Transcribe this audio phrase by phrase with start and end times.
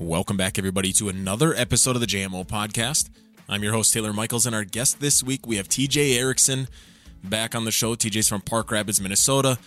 [0.00, 3.10] Welcome back, everybody, to another episode of the JMO podcast.
[3.48, 6.68] I'm your host, Taylor Michaels, and our guest this week, we have TJ Erickson
[7.24, 7.96] back on the show.
[7.96, 9.58] TJ's from Park Rapids, Minnesota.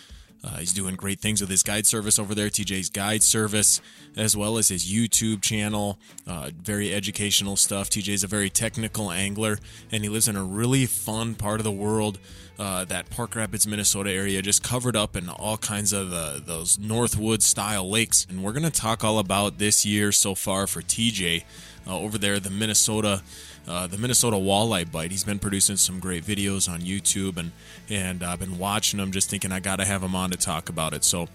[0.44, 3.80] Uh, he's doing great things with his guide service over there, TJ's Guide Service,
[4.18, 6.00] as well as his YouTube channel.
[6.26, 7.90] Uh, very educational stuff.
[7.90, 9.60] TJ's a very technical angler,
[9.92, 12.20] and he lives in a really fun part of the world.
[12.60, 16.78] Uh, that Park Rapids, Minnesota area, just covered up in all kinds of uh, those
[16.78, 18.28] Northwood style lakes.
[18.30, 21.44] And we're going to talk all about this year so far for TJ
[21.88, 23.24] uh, over there, the Minnesota
[23.68, 25.12] uh, the Minnesota Walleye Bite.
[25.12, 27.52] He's been producing some great videos on YouTube, and
[27.90, 30.70] and I've been watching them, just thinking I got to have him on to talk
[30.70, 31.04] about it.
[31.04, 31.28] So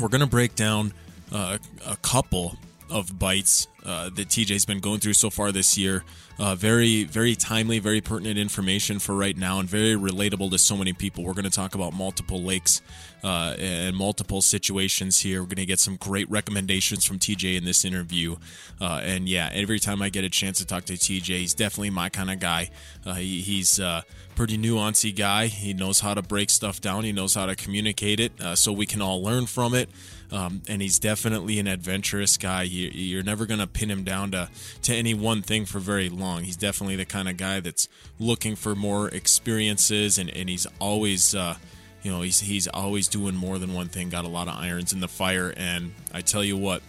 [0.00, 0.92] we're gonna break down
[1.32, 2.56] uh, a couple
[2.90, 6.04] of bites uh, that TJ's been going through so far this year.
[6.38, 10.76] Uh, very, very timely, very pertinent information for right now, and very relatable to so
[10.76, 11.22] many people.
[11.22, 12.80] We're going to talk about multiple lakes
[13.22, 15.40] uh, and multiple situations here.
[15.40, 18.36] We're going to get some great recommendations from TJ in this interview.
[18.80, 21.90] Uh, and yeah, every time I get a chance to talk to TJ, he's definitely
[21.90, 22.70] my kind of guy.
[23.04, 25.46] Uh, he, he's a pretty nuancy guy.
[25.46, 27.04] He knows how to break stuff down.
[27.04, 29.90] He knows how to communicate it, uh, so we can all learn from it.
[30.32, 32.62] Um, and he's definitely an adventurous guy.
[32.62, 34.48] You, are never going to pin him down to,
[34.82, 36.44] to any one thing for very long.
[36.44, 41.34] He's definitely the kind of guy that's looking for more experiences, and, and he's always,
[41.34, 41.56] uh,
[42.02, 44.92] you know, he's, he's always doing more than one thing, got a lot of irons
[44.92, 45.52] in the fire.
[45.56, 46.82] And I tell you what,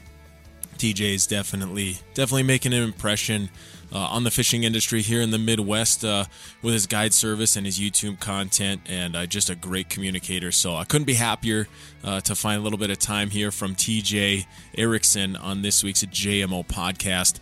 [0.78, 3.50] TJ is definitely, definitely making an impression
[3.92, 6.26] uh, on the fishing industry here in the Midwest uh,
[6.62, 10.52] with his guide service and his YouTube content, and uh, just a great communicator.
[10.52, 11.68] So I couldn't be happier
[12.04, 14.46] uh, to find a little bit of time here from TJ
[14.78, 17.40] Erickson on this week's JMO podcast.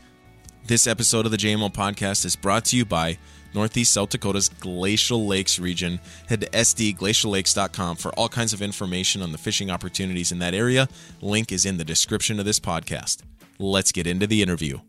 [0.66, 3.17] This episode of the JMO podcast is brought to you by
[3.53, 6.00] Northeast South Dakota's Glacial Lakes region.
[6.27, 10.88] Head to sdglaciallakes.com for all kinds of information on the fishing opportunities in that area.
[11.22, 13.23] Link is in the description of this podcast.
[13.58, 14.80] Let's get into the interview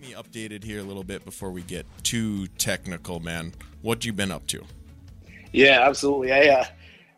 [0.00, 3.52] me updated here a little bit before we get too technical, man.
[3.82, 4.64] What you been up to?
[5.52, 6.32] Yeah, absolutely.
[6.32, 6.64] I uh,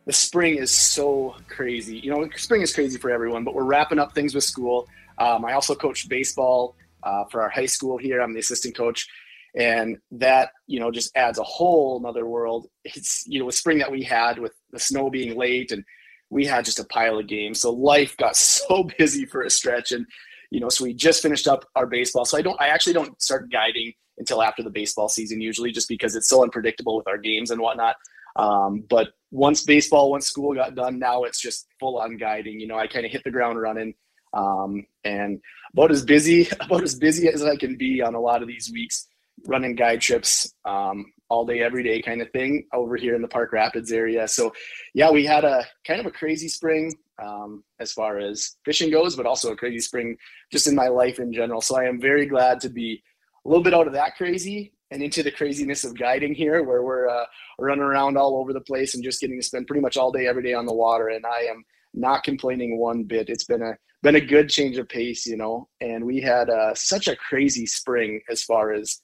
[0.06, 1.98] the spring is so crazy.
[1.98, 4.88] You know, spring is crazy for everyone, but we're wrapping up things with school.
[5.18, 8.20] Um, I also coach baseball uh, for our high school here.
[8.20, 9.08] I'm the assistant coach,
[9.54, 12.66] and that you know just adds a whole another world.
[12.84, 15.84] It's you know with spring that we had with the snow being late and
[16.30, 17.60] we had just a pile of games.
[17.60, 20.06] So life got so busy for a stretch, and
[20.52, 22.26] you know, so we just finished up our baseball.
[22.26, 25.88] So I don't, I actually don't start guiding until after the baseball season usually, just
[25.88, 27.96] because it's so unpredictable with our games and whatnot.
[28.36, 32.60] Um, but once baseball, once school got done, now it's just full on guiding.
[32.60, 33.94] You know, I kind of hit the ground running,
[34.34, 35.40] um, and
[35.72, 38.70] about as busy, about as busy as I can be on a lot of these
[38.70, 39.08] weeks,
[39.46, 43.28] running guide trips um, all day, every day kind of thing over here in the
[43.28, 44.28] Park Rapids area.
[44.28, 44.52] So,
[44.92, 49.16] yeah, we had a kind of a crazy spring um, as far as fishing goes,
[49.16, 50.16] but also a crazy spring
[50.50, 51.60] just in my life in general.
[51.60, 53.02] So I am very glad to be
[53.44, 56.82] a little bit out of that crazy and into the craziness of guiding here, where
[56.82, 57.24] we're uh,
[57.58, 60.26] running around all over the place and just getting to spend pretty much all day,
[60.26, 61.08] every day on the water.
[61.08, 63.28] And I am not complaining one bit.
[63.28, 65.68] It's been a been a good change of pace, you know.
[65.80, 69.00] And we had uh, such a crazy spring as far as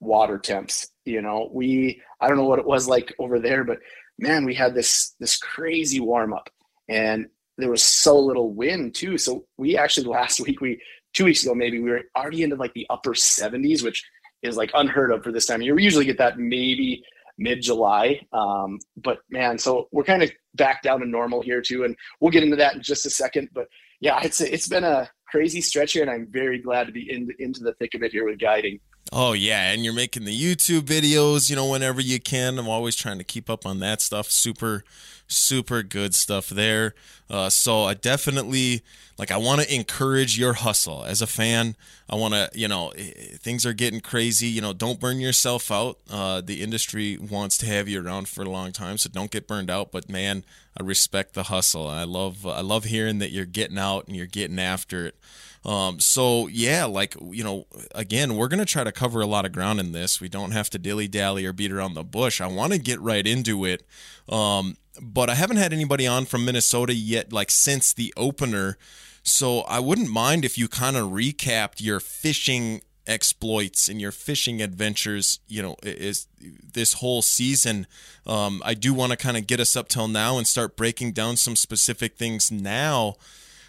[0.00, 0.88] water temps.
[1.04, 3.78] You know, we I don't know what it was like over there, but
[4.18, 6.50] man, we had this this crazy warm up,
[6.88, 7.26] and
[7.58, 9.18] there was so little wind too.
[9.18, 10.80] So we actually last week, we
[11.12, 14.04] two weeks ago maybe, we were already into like the upper 70s, which
[14.42, 15.74] is like unheard of for this time of year.
[15.74, 17.02] We usually get that maybe
[17.38, 18.20] mid July.
[18.32, 22.30] Um, but man, so we're kind of back down to normal here too, and we'll
[22.30, 23.48] get into that in just a second.
[23.52, 23.68] But
[24.00, 27.28] yeah, it's it's been a crazy stretch here, and I'm very glad to be in
[27.38, 28.80] into the thick of it here with guiding.
[29.10, 32.58] Oh yeah, and you're making the YouTube videos, you know, whenever you can.
[32.58, 34.30] I'm always trying to keep up on that stuff.
[34.30, 34.84] Super
[35.30, 36.94] super good stuff there.
[37.30, 38.82] Uh, so I definitely
[39.18, 41.76] like I want to encourage your hustle as a fan.
[42.08, 44.46] I want to, you know, things are getting crazy.
[44.46, 45.98] You know, don't burn yourself out.
[46.10, 49.46] Uh, the industry wants to have you around for a long time, so don't get
[49.46, 49.90] burned out.
[49.90, 50.44] But man,
[50.78, 51.86] I respect the hustle.
[51.88, 55.16] I love I love hearing that you're getting out and you're getting after it.
[55.64, 59.52] Um, so yeah, like you know, again, we're gonna try to cover a lot of
[59.52, 60.20] ground in this.
[60.20, 62.40] We don't have to dilly dally or beat around the bush.
[62.40, 63.84] I want to get right into it.
[64.28, 68.78] Um, but I haven't had anybody on from Minnesota yet, like since the opener.
[69.22, 74.60] So I wouldn't mind if you kind of recapped your fishing exploits and your fishing
[74.60, 77.86] adventures, you know, is this whole season.
[78.26, 81.12] Um, I do want to kind of get us up till now and start breaking
[81.12, 83.16] down some specific things now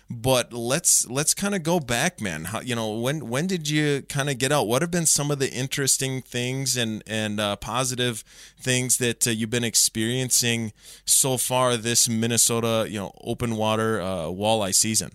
[0.10, 2.46] but let's let's kind of go back, man.
[2.46, 4.68] How, you know, when when did you kind of get out?
[4.68, 8.24] What have been some of the interesting things and and uh, positive
[8.60, 10.74] things that uh, you've been experiencing
[11.06, 15.12] so far this Minnesota, you know, open water uh, walleye season?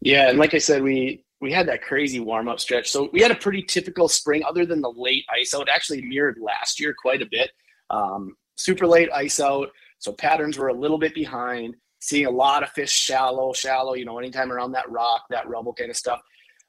[0.00, 2.90] Yeah, and like I said, we we had that crazy warm up stretch.
[2.90, 5.70] So we had a pretty typical spring, other than the late ice out.
[5.70, 7.50] Actually, mirrored last year quite a bit.
[7.88, 9.70] Um, super late ice out,
[10.00, 11.76] so patterns were a little bit behind.
[12.04, 13.94] Seeing a lot of fish shallow, shallow.
[13.94, 16.20] You know, anytime around that rock, that rubble kind of stuff.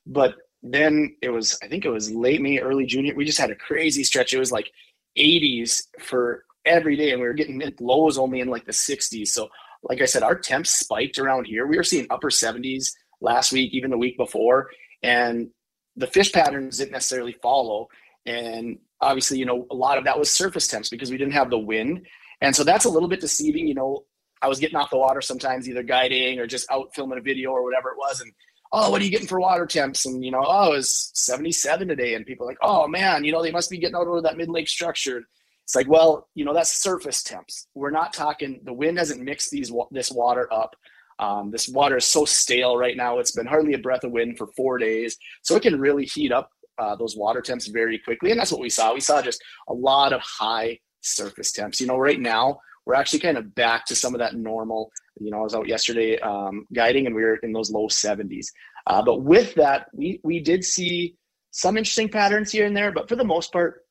[0.06, 3.12] But then it was, I think it was late May, early June.
[3.18, 4.34] We just had a crazy stretch.
[4.34, 4.72] It was like
[5.18, 9.28] 80s for every day, and we were getting lows only in like the 60s.
[9.28, 9.50] So,
[9.84, 11.68] like I said, our temps spiked around here.
[11.68, 14.70] We were seeing upper 70s last week, even the week before,
[15.04, 15.50] and
[15.98, 17.90] the fish patterns didn't necessarily follow.
[18.26, 21.50] And obviously, you know, a lot of that was surface temps because we didn't have
[21.50, 22.08] the wind.
[22.40, 23.68] And so that's a little bit deceiving.
[23.68, 24.06] You know,
[24.46, 27.50] I was getting off the water sometimes, either guiding or just out filming a video
[27.50, 28.22] or whatever it was.
[28.22, 28.32] And,
[28.72, 30.06] oh, what are you getting for water temps?
[30.06, 32.14] And, you know, oh, it was 77 today.
[32.14, 34.50] And people like, oh, man, you know, they must be getting out over that mid
[34.50, 35.24] lake structure.
[35.64, 37.68] It's like, well, you know, that's surface temps.
[37.74, 40.76] We're not talking, the wind hasn't mixed these this water up.
[41.18, 43.18] Um, this water is so stale right now.
[43.18, 45.18] It's been hardly a breath of wind for four days.
[45.42, 48.30] So it can really heat up uh, those water temps very quickly.
[48.30, 48.94] And that's what we saw.
[48.94, 51.80] We saw just a lot of high surface temps.
[51.80, 54.92] You know, right now, we're actually kind of back to some of that normal.
[55.20, 58.48] You know, I was out yesterday um, guiding and we were in those low 70s.
[58.88, 61.16] Uh, but with that, we, we did see
[61.52, 62.92] some interesting patterns here and there.
[62.92, 63.86] But for the most part,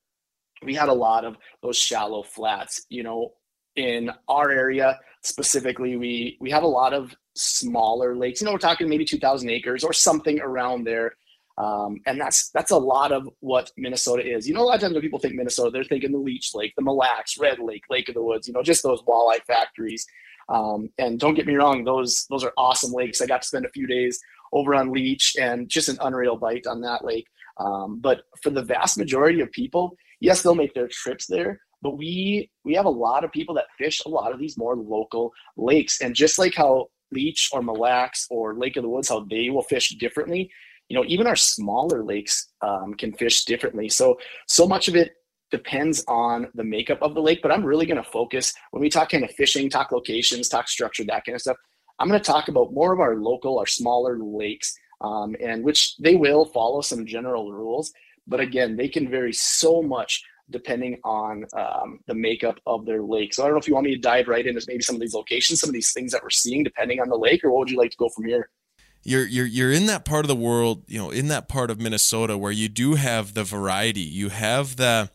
[0.62, 2.82] we had a lot of those shallow flats.
[2.88, 3.32] You know,
[3.76, 8.40] in our area specifically, we we have a lot of smaller lakes.
[8.40, 11.16] You know, we're talking maybe 2,000 acres or something around there.
[11.56, 14.48] Um, and that's that's a lot of what Minnesota is.
[14.48, 16.74] You know, a lot of times when people think Minnesota, they're thinking the Leech Lake,
[16.76, 18.48] the Mille Lacs, Red Lake, Lake of the Woods.
[18.48, 20.04] You know, just those walleye factories.
[20.48, 23.22] Um, and don't get me wrong; those those are awesome lakes.
[23.22, 24.20] I got to spend a few days
[24.52, 27.26] over on Leech, and just an unreal bite on that lake.
[27.58, 31.96] Um, but for the vast majority of people, yes, they'll make their trips there, but
[31.96, 35.32] we we have a lot of people that fish a lot of these more local
[35.56, 36.00] lakes.
[36.00, 39.50] And just like how Leech or Mille Lacs or Lake of the Woods, how they
[39.50, 40.50] will fish differently,
[40.94, 43.88] you know, even our smaller lakes um, can fish differently.
[43.88, 45.14] So so much of it
[45.50, 47.40] depends on the makeup of the lake.
[47.42, 50.68] But I'm really going to focus when we talk kind of fishing, talk locations, talk
[50.68, 51.56] structure, that kind of stuff.
[51.98, 55.96] I'm going to talk about more of our local, our smaller lakes, um, and which
[55.96, 57.92] they will follow some general rules.
[58.28, 63.34] But again, they can vary so much depending on um, the makeup of their lake.
[63.34, 65.00] So I don't know if you want me to dive right into maybe some of
[65.00, 67.60] these locations, some of these things that we're seeing depending on the lake, or what
[67.60, 68.48] would you like to go from here?
[69.04, 71.78] You're you're you're in that part of the world, you know, in that part of
[71.78, 74.00] Minnesota where you do have the variety.
[74.00, 75.10] You have the,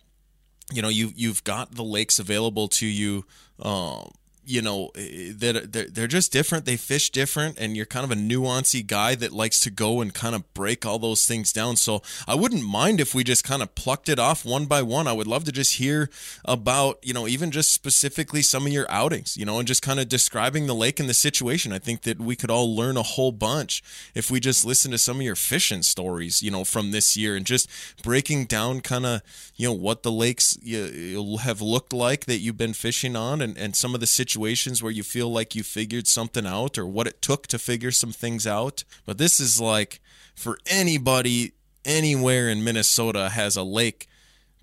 [0.71, 3.25] you know, you you've got the lakes available to you.
[3.59, 4.12] Um,
[4.50, 6.66] you know eh, that they're, they're just different.
[6.66, 10.13] They fish different and you're kind of a nuancy guy that likes to go and
[10.13, 11.75] kind of break all those things down.
[11.75, 15.07] So i wouldn't mind if we just kind of plucked it off one by one.
[15.07, 16.10] I would love to just hear
[16.44, 20.00] about you know even just specifically some of your outings you know and just kind
[20.00, 21.72] of describing the lake and the situation.
[21.72, 23.84] I think that we could all learn a whole bunch
[24.16, 27.36] if we just listen to some of your fishing stories you know from this year
[27.36, 27.69] and just
[28.02, 29.22] breaking down kind of
[29.56, 33.57] you know what the lakes you, have looked like that you've been fishing on and,
[33.57, 36.86] and some of the situations situations where you feel like you figured something out or
[36.86, 38.86] what it took to figure some things out.
[39.06, 40.00] But this is like
[40.33, 41.51] for anybody
[41.83, 44.07] anywhere in Minnesota has a lake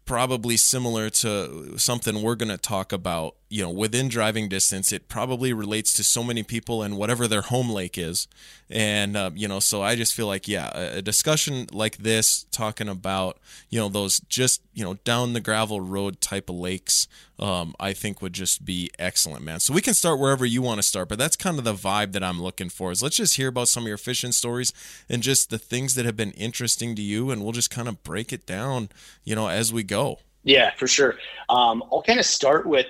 [0.06, 5.08] probably similar to something we're going to talk about you know within driving distance it
[5.08, 8.26] probably relates to so many people and whatever their home lake is.
[8.68, 12.88] And uh, you know so i just feel like yeah a discussion like this talking
[12.88, 13.38] about
[13.70, 17.06] you know those just you know down the gravel road type of lakes
[17.38, 19.60] um, i think would just be excellent man.
[19.60, 22.10] So we can start wherever you want to start but that's kind of the vibe
[22.12, 24.72] that i'm looking for is let's just hear about some of your fishing stories
[25.08, 28.02] and just the things that have been interesting to you and we'll just kind of
[28.02, 28.88] break it down
[29.22, 30.18] you know as we go.
[30.42, 31.14] Yeah for sure.
[31.48, 32.86] Um, i'll kind of start with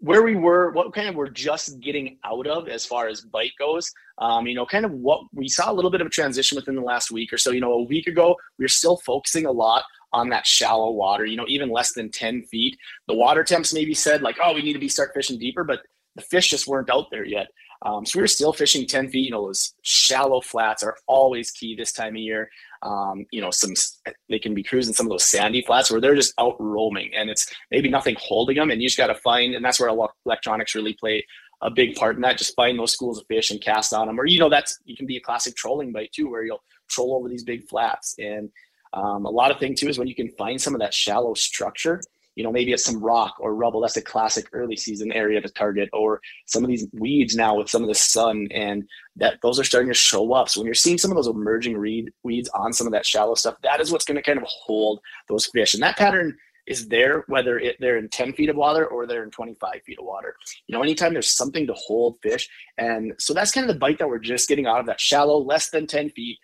[0.00, 3.52] where we were, what kind of we're just getting out of as far as bite
[3.58, 3.92] goes.
[4.18, 6.74] Um, you know, kind of what we saw a little bit of a transition within
[6.74, 7.50] the last week or so.
[7.50, 11.26] You know, a week ago, we were still focusing a lot on that shallow water,
[11.26, 12.76] you know, even less than 10 feet.
[13.08, 15.80] The water temps maybe said, like, oh, we need to be start fishing deeper, but
[16.14, 17.48] the fish just weren't out there yet.
[17.82, 19.26] Um, so we were still fishing 10 feet.
[19.26, 22.48] You know, those shallow flats are always key this time of year.
[22.82, 23.72] Um, you know, some
[24.28, 27.30] they can be cruising some of those sandy flats where they're just out roaming and
[27.30, 28.70] it's maybe nothing holding them.
[28.70, 29.90] And you just got to find, and that's where
[30.24, 31.24] electronics really play
[31.62, 32.38] a big part in that.
[32.38, 34.20] Just find those schools of fish and cast on them.
[34.20, 37.14] Or, you know, that's, you can be a classic trolling bite too, where you'll troll
[37.14, 38.14] over these big flats.
[38.18, 38.50] And
[38.92, 41.34] um, a lot of thing too is when you can find some of that shallow
[41.34, 42.00] structure
[42.36, 43.80] you know, maybe it's some rock or rubble.
[43.80, 47.68] That's a classic early season area to target, or some of these weeds now with
[47.68, 48.84] some of the sun, and
[49.16, 50.48] that those are starting to show up.
[50.48, 53.34] So when you're seeing some of those emerging reed, weeds on some of that shallow
[53.34, 55.74] stuff, that is what's going to kind of hold those fish.
[55.74, 59.22] And that pattern is there, whether it, they're in 10 feet of water or they're
[59.22, 60.34] in 25 feet of water.
[60.66, 62.48] You know, anytime there's something to hold fish.
[62.76, 65.38] And so that's kind of the bite that we're just getting out of that shallow,
[65.38, 66.38] less than 10 feet.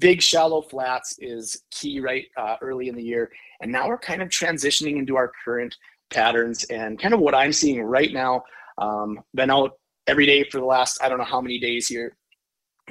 [0.00, 3.30] Big shallow flats is key right uh, early in the year.
[3.60, 5.76] And now we're kind of transitioning into our current
[6.10, 8.44] patterns and kind of what I'm seeing right now.
[8.78, 9.72] Um, been out
[10.06, 12.16] every day for the last, I don't know how many days here.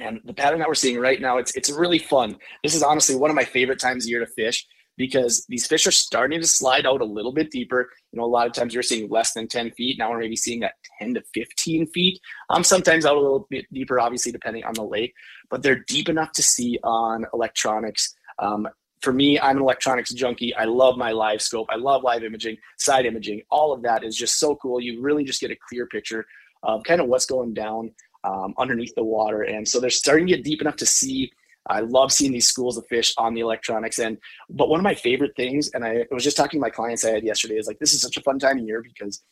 [0.00, 2.36] And the pattern that we're seeing right now, it's it's really fun.
[2.62, 4.64] This is honestly one of my favorite times of year to fish
[4.98, 7.88] because these fish are starting to slide out a little bit deeper.
[8.12, 9.98] You know, a lot of times you're seeing less than 10 feet.
[9.98, 12.20] Now we're maybe seeing that 10 to 15 feet.
[12.50, 15.14] Um, sometimes out a little bit deeper, obviously, depending on the lake,
[15.48, 18.14] but they're deep enough to see on electronics.
[18.38, 18.68] Um,
[19.00, 20.54] for me, I'm an electronics junkie.
[20.54, 21.68] I love my live scope.
[21.70, 23.42] I love live imaging, side imaging.
[23.50, 24.80] All of that is just so cool.
[24.80, 26.26] You really just get a clear picture
[26.64, 27.92] of kind of what's going down
[28.24, 29.42] um, underneath the water.
[29.42, 31.32] And so they're starting to get deep enough to see.
[31.68, 33.98] I love seeing these schools of fish on the electronics.
[33.98, 37.04] And but one of my favorite things, and I was just talking to my clients
[37.04, 39.22] I had yesterday, is like this is such a fun time of year because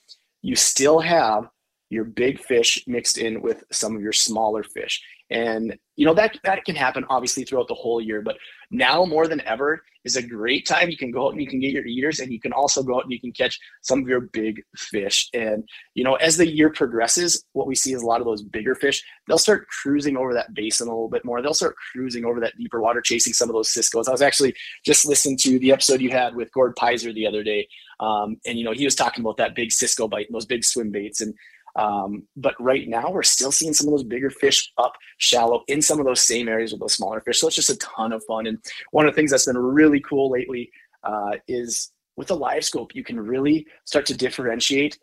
[0.42, 1.48] you still have
[1.90, 5.02] your big fish mixed in with some of your smaller fish.
[5.30, 8.36] And you know that that can happen obviously throughout the whole year, but
[8.70, 10.88] now more than ever is a great time.
[10.88, 12.96] You can go out and you can get your eaters, and you can also go
[12.96, 15.28] out and you can catch some of your big fish.
[15.34, 18.42] And you know, as the year progresses, what we see is a lot of those
[18.42, 19.02] bigger fish.
[19.26, 21.42] They'll start cruising over that basin a little bit more.
[21.42, 24.06] They'll start cruising over that deeper water, chasing some of those ciscos.
[24.06, 27.42] I was actually just listening to the episode you had with Gord Pyzer the other
[27.42, 27.66] day,
[27.98, 30.62] um, and you know he was talking about that big cisco bite and those big
[30.62, 31.34] swim baits and
[31.76, 35.82] um, but right now, we're still seeing some of those bigger fish up shallow in
[35.82, 37.40] some of those same areas with those smaller fish.
[37.40, 38.46] So it's just a ton of fun.
[38.46, 38.58] And
[38.92, 40.70] one of the things that's been really cool lately
[41.04, 44.98] uh, is with the live scope, you can really start to differentiate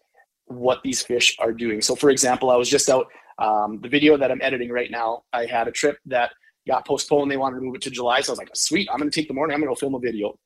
[0.46, 1.80] what these fish are doing.
[1.80, 3.06] So, for example, I was just out
[3.38, 5.24] um, the video that I'm editing right now.
[5.32, 6.32] I had a trip that
[6.68, 7.30] got postponed.
[7.30, 8.22] They wanted to move it to July.
[8.22, 9.54] So I was like, sweet, I'm going to take the morning.
[9.54, 10.38] I'm going to go film a video.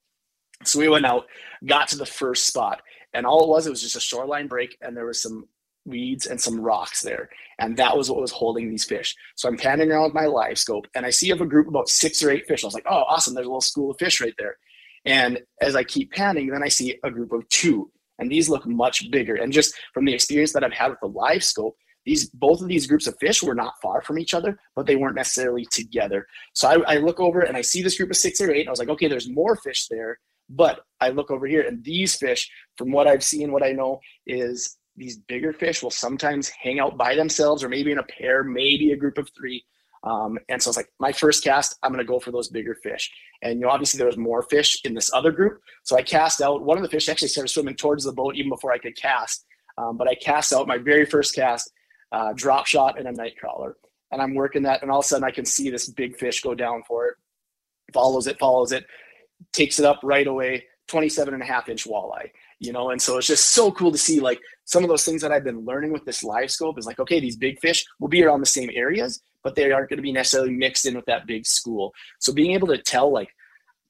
[0.66, 1.26] So we went out,
[1.66, 2.82] got to the first spot,
[3.14, 5.48] and all it was, it was just a shoreline break, and there was some
[5.88, 7.30] weeds and some rocks there.
[7.60, 9.16] And that was what was holding these fish.
[9.36, 11.90] So I'm panning around with my live scope and I see of a group about
[11.90, 12.64] six or eight fish.
[12.64, 13.34] I was like, oh, awesome.
[13.34, 14.58] There's a little school of fish right there.
[15.06, 17.92] And as I keep panning, then I see a group of two.
[18.20, 19.36] And these look much bigger.
[19.36, 22.68] And just from the experience that I've had with the live scope, these both of
[22.68, 26.26] these groups of fish were not far from each other, but they weren't necessarily together.
[26.54, 28.62] So I, I look over and I see this group of six or eight.
[28.62, 30.20] And I was like, okay, there's more fish there.
[30.50, 34.00] But I look over here and these fish, from what I've seen, what I know
[34.26, 38.44] is these bigger fish will sometimes hang out by themselves or maybe in a pair,
[38.44, 39.64] maybe a group of three.
[40.04, 42.50] Um, and so I was like, my first cast, I'm going to go for those
[42.50, 43.12] bigger fish.
[43.42, 45.62] And you know, obviously there was more fish in this other group.
[45.84, 48.50] So I cast out one of the fish actually started swimming towards the boat even
[48.50, 49.46] before I could cast.
[49.78, 51.72] Um, but I cast out my very first cast,
[52.12, 53.78] uh, drop shot and a night crawler.
[54.12, 54.82] And I'm working that.
[54.82, 57.16] And all of a sudden I can see this big fish go down for it,
[57.94, 58.86] follows it, follows it,
[59.52, 63.18] takes it up right away, 27 and a half inch walleye you know and so
[63.18, 65.92] it's just so cool to see like some of those things that i've been learning
[65.92, 68.70] with this live scope is like okay these big fish will be around the same
[68.74, 71.94] areas but they aren't going to be necessarily mixed in with that big school.
[72.20, 73.30] So being able to tell like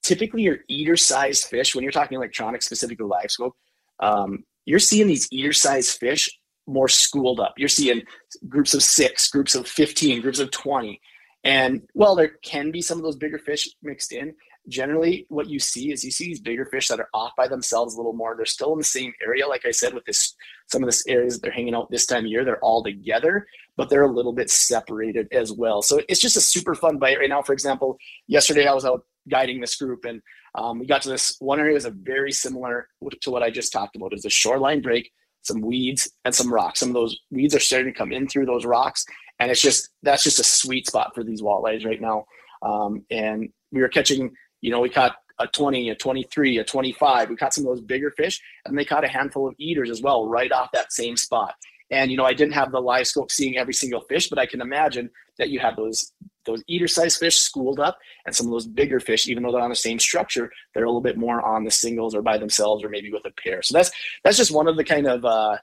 [0.04, 3.56] typically your eater sized fish when you're talking electronic specifically live scope
[4.00, 6.30] um, you're seeing these eater sized fish
[6.68, 7.56] more schooled up.
[7.58, 8.04] You're seeing
[8.48, 11.02] groups of six groups of 15 groups of 20
[11.44, 14.36] and well there can be some of those bigger fish mixed in
[14.68, 17.94] generally what you see is you see these bigger fish that are off by themselves
[17.94, 18.36] a little more.
[18.36, 20.36] They're still in the same area, like I said, with this
[20.68, 22.44] some of this areas that they're hanging out this time of year.
[22.44, 23.48] They're all together,
[23.78, 25.82] but they're a little bit separated as well.
[25.82, 27.42] So it's just a super fun bite right now.
[27.42, 27.98] For example,
[28.28, 30.22] yesterday I was out guiding this group and
[30.56, 32.90] um, we got to this one area was a very similar
[33.22, 34.14] to what I just talked about.
[34.14, 35.12] Is a shoreline break,
[35.44, 36.80] some weeds and some rocks.
[36.80, 39.06] Some of those weeds are starting to come in through those rocks,
[39.40, 42.26] and it's just that's just a sweet spot for these walleyes right now.
[42.64, 47.30] Um, and we were catching you know, we caught a 20, a 23, a 25.
[47.30, 50.02] We caught some of those bigger fish, and they caught a handful of eaters as
[50.02, 51.54] well, right off that same spot.
[51.90, 54.46] And you know, I didn't have the live scope seeing every single fish, but I
[54.46, 56.12] can imagine that you have those
[56.46, 59.70] those eater-sized fish schooled up, and some of those bigger fish, even though they're on
[59.70, 62.90] the same structure, they're a little bit more on the singles or by themselves, or
[62.90, 63.62] maybe with a pair.
[63.62, 63.92] So that's
[64.24, 65.58] that's just one of the kind of uh,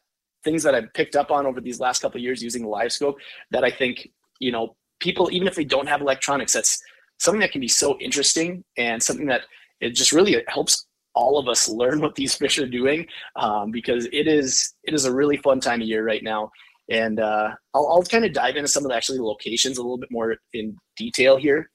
[0.44, 3.18] things that I've picked up on over these last couple years using live scope
[3.50, 4.10] that I think
[4.40, 6.82] you know people, even if they don't have electronics, that's
[7.18, 9.42] something that can be so interesting and something that
[9.80, 13.06] it just really helps all of us learn what these fish are doing
[13.36, 16.50] um, because it is it is a really fun time of year right now.
[16.90, 19.96] And uh, I'll, I'll kind of dive into some of the actually locations a little
[19.96, 21.70] bit more in detail here.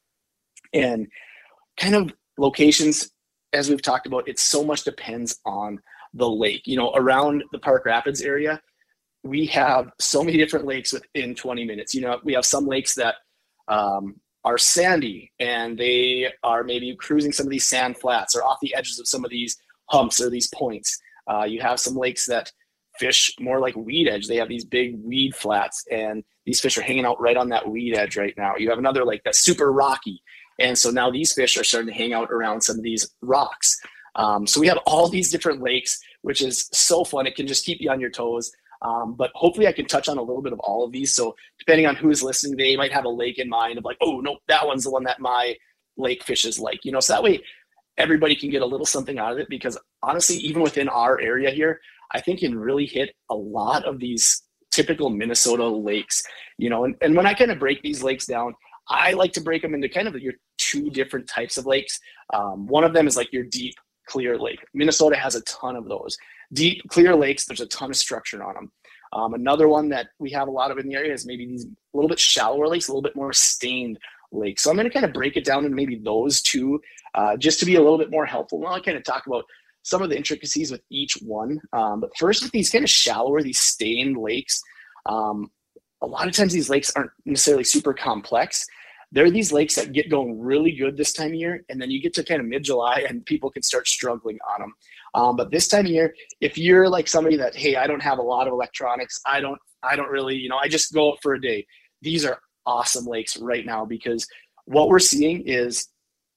[0.73, 1.07] And
[1.77, 3.09] kind of locations
[3.53, 5.79] as we've talked about it so much depends on
[6.13, 6.63] the lake.
[6.65, 8.61] You know around the park rapids area
[9.23, 11.93] we have so many different lakes within 20 minutes.
[11.93, 13.15] You know we have some lakes that
[13.67, 14.15] um,
[14.45, 18.73] are sandy and they are maybe cruising some of these sand flats or off the
[18.75, 19.57] edges of some of these
[19.89, 20.99] humps or these points.
[21.27, 22.51] Uh, you have some lakes that
[22.97, 24.27] fish more like weed edge.
[24.27, 27.67] They have these big weed flats, and these fish are hanging out right on that
[27.67, 28.55] weed edge right now.
[28.57, 30.21] You have another lake that's super rocky,
[30.59, 33.79] and so now these fish are starting to hang out around some of these rocks.
[34.15, 37.25] Um, so we have all these different lakes, which is so fun.
[37.25, 38.51] It can just keep you on your toes.
[38.81, 41.13] Um, but hopefully, I can touch on a little bit of all of these.
[41.13, 44.21] So depending on who's listening, they might have a lake in mind of like, oh
[44.21, 45.55] no, that one's the one that my
[45.97, 46.85] lake fishes like.
[46.85, 47.41] You know, so that way
[47.97, 49.49] everybody can get a little something out of it.
[49.49, 51.81] Because honestly, even within our area here,
[52.11, 56.23] I think can really hit a lot of these typical Minnesota lakes.
[56.57, 58.53] You know, and, and when I kind of break these lakes down,
[58.89, 61.99] I like to break them into kind of your two different types of lakes.
[62.33, 63.75] Um, one of them is like your deep
[64.07, 64.59] clear lake.
[64.73, 66.17] Minnesota has a ton of those.
[66.53, 68.71] Deep, clear lakes, there's a ton of structure on them.
[69.13, 71.65] Um, another one that we have a lot of in the area is maybe these
[71.65, 73.97] a little bit shallower lakes, a little bit more stained
[74.31, 74.63] lakes.
[74.63, 76.79] So I'm going to kind of break it down into maybe those two
[77.15, 78.59] uh, just to be a little bit more helpful.
[78.59, 79.45] And I'll kind of talk about
[79.81, 81.59] some of the intricacies with each one.
[81.73, 84.61] Um, but first, with these kind of shallower, these stained lakes,
[85.05, 85.49] um,
[86.01, 88.67] a lot of times these lakes aren't necessarily super complex
[89.11, 91.89] there are these lakes that get going really good this time of year, and then
[91.89, 94.73] you get to kind of mid July and people can start struggling on them.
[95.15, 98.19] Um, but this time of year, if you're like somebody that, hey, I don't have
[98.19, 101.19] a lot of electronics, I don't, I don't really, you know, I just go out
[101.23, 101.65] for a day.
[102.01, 104.27] These are awesome lakes right now because
[104.65, 105.87] what we're seeing is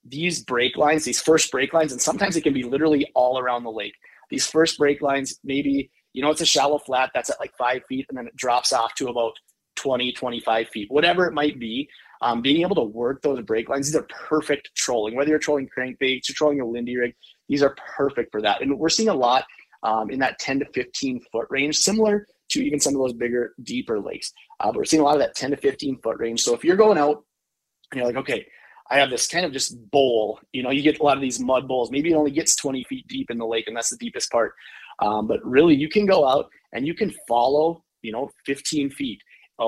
[0.05, 3.65] these break lines, these first break lines, and sometimes it can be literally all around
[3.65, 3.95] the lake.
[4.31, 7.83] These first break lines, maybe, you know, it's a shallow flat that's at like five
[7.87, 9.35] feet and then it drops off to about
[9.77, 11.89] 20, 25 feet, whatever it might be
[12.23, 15.17] um, being able to work those break lines, these are perfect trolling.
[15.17, 17.15] Whether you're trolling crankbaits, you're trolling a Lindy rig,
[17.49, 18.63] these are perfect for that.
[18.63, 19.45] And we're seeing a lot
[19.83, 23.55] um, in that 10 to 15 foot range, similar to even some of those bigger,
[23.63, 24.33] deeper lakes.
[24.61, 26.43] Uh, but we're seeing a lot of that 10 to 15 foot range.
[26.43, 27.25] So if you're going out
[27.91, 28.47] and you're like, okay,
[28.91, 31.41] I have this kind of just bowl, you know, you get a lot of these
[31.41, 31.91] mud bowls.
[31.91, 34.55] Maybe it only gets 20 feet deep in the lake, and that's the deepest part.
[34.99, 39.21] Um, but really, you can go out and you can follow, you know, 15 feet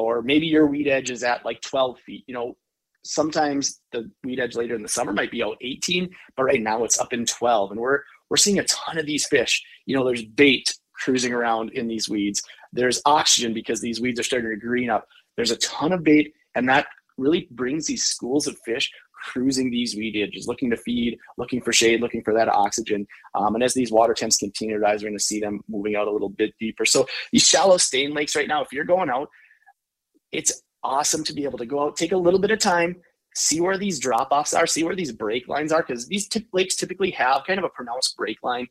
[0.02, 2.24] or maybe your weed edge is at like 12 feet.
[2.26, 2.56] You know,
[3.02, 6.84] sometimes the weed edge later in the summer might be out 18, but right now
[6.84, 7.73] it's up in 12.
[7.73, 9.62] And we're we're seeing a ton of these fish.
[9.86, 12.42] You know, there's bait cruising around in these weeds.
[12.73, 15.06] There's oxygen because these weeds are starting to green up.
[15.36, 18.90] There's a ton of bait, and that really brings these schools of fish
[19.25, 23.06] cruising these weed edges, looking to feed, looking for shade, looking for that oxygen.
[23.34, 25.97] Um, and as these water temps continue to rise, we're going to see them moving
[25.97, 26.84] out a little bit deeper.
[26.84, 29.30] So these shallow stain lakes right now, if you're going out,
[30.34, 32.97] it's awesome to be able to go out, take a little bit of time,
[33.34, 36.76] see where these drop offs are, see where these break lines are, because these lakes
[36.76, 38.68] typically have kind of a pronounced break line.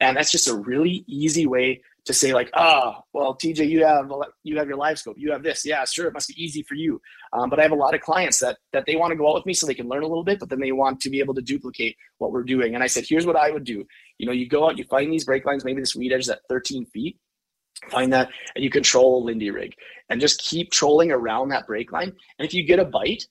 [0.00, 4.10] And that's just a really easy way to say like, oh, well, TJ, you have
[4.42, 6.74] you have your live scope, you have this, yeah, sure, it must be easy for
[6.74, 7.00] you.
[7.32, 9.34] Um, but I have a lot of clients that that they want to go out
[9.34, 11.20] with me so they can learn a little bit, but then they want to be
[11.20, 12.74] able to duplicate what we're doing.
[12.74, 13.84] And I said, here's what I would do.
[14.18, 16.30] You know, you go out, you find these break lines, maybe this weed edge is
[16.30, 17.18] at 13 feet,
[17.90, 19.74] find that and you control Lindy rig
[20.08, 22.12] and just keep trolling around that break line.
[22.38, 23.26] And if you get a bite,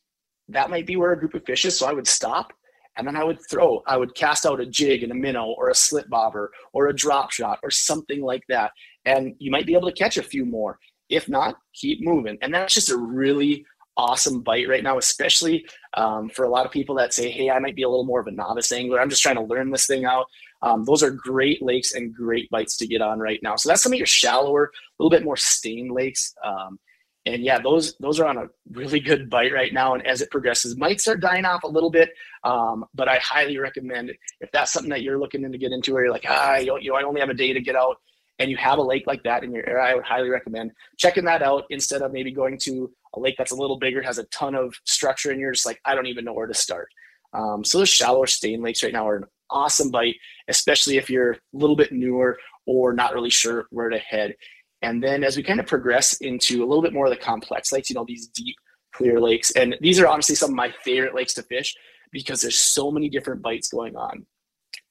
[0.47, 1.77] that might be where a group of fish is.
[1.77, 2.51] So I would stop
[2.97, 5.69] and then I would throw, I would cast out a jig and a minnow or
[5.69, 8.71] a slip bobber or a drop shot or something like that.
[9.05, 10.79] And you might be able to catch a few more.
[11.09, 12.37] If not, keep moving.
[12.41, 13.65] And that's just a really
[13.97, 17.59] awesome bite right now, especially um, for a lot of people that say, hey, I
[17.59, 18.99] might be a little more of a novice angler.
[18.99, 20.27] I'm just trying to learn this thing out.
[20.61, 23.55] Um, those are great lakes and great bites to get on right now.
[23.55, 26.35] So that's some of your shallower, a little bit more stained lakes.
[26.43, 26.79] Um,
[27.25, 29.93] and yeah, those those are on a really good bite right now.
[29.93, 32.11] And as it progresses, might start dying off a little bit.
[32.43, 36.03] Um, but I highly recommend if that's something that you're looking to get into, where
[36.03, 37.97] you're like, ah, you know, I only have a day to get out,
[38.39, 41.25] and you have a lake like that in your area, I would highly recommend checking
[41.25, 44.23] that out instead of maybe going to a lake that's a little bigger, has a
[44.25, 46.89] ton of structure, and you're just like, I don't even know where to start.
[47.33, 50.15] Um, so those shallower stain lakes right now are an awesome bite,
[50.47, 54.35] especially if you're a little bit newer or not really sure where to head.
[54.81, 57.71] And then as we kind of progress into a little bit more of the complex
[57.71, 58.55] lakes, you know, these deep,
[58.93, 61.75] clear lakes, and these are honestly some of my favorite lakes to fish
[62.11, 64.25] because there's so many different bites going on.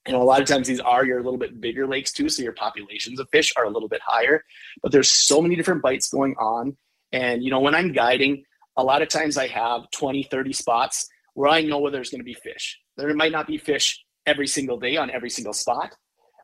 [0.06, 2.42] You know, a lot of times these are your little bit bigger lakes too, so
[2.42, 4.42] your populations of fish are a little bit higher,
[4.82, 6.76] but there's so many different bites going on.
[7.12, 8.44] And, you know, when I'm guiding,
[8.76, 12.20] a lot of times I have 20, 30 spots where I know where there's going
[12.20, 12.78] to be fish.
[12.96, 15.94] There might not be fish every single day on every single spot.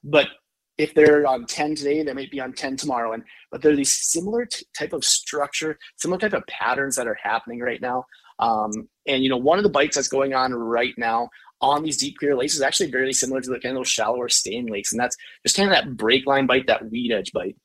[0.03, 0.29] But
[0.77, 3.13] if they're on 10 today, they might be on 10 tomorrow.
[3.13, 7.07] And but there are these similar t- type of structure, similar type of patterns that
[7.07, 8.05] are happening right now.
[8.39, 11.29] Um, and you know, one of the bites that's going on right now
[11.61, 14.29] on these deep clear lakes is actually very similar to the kind of those shallower
[14.29, 17.57] stain lakes, and that's just kind of that break line bite, that weed edge bite.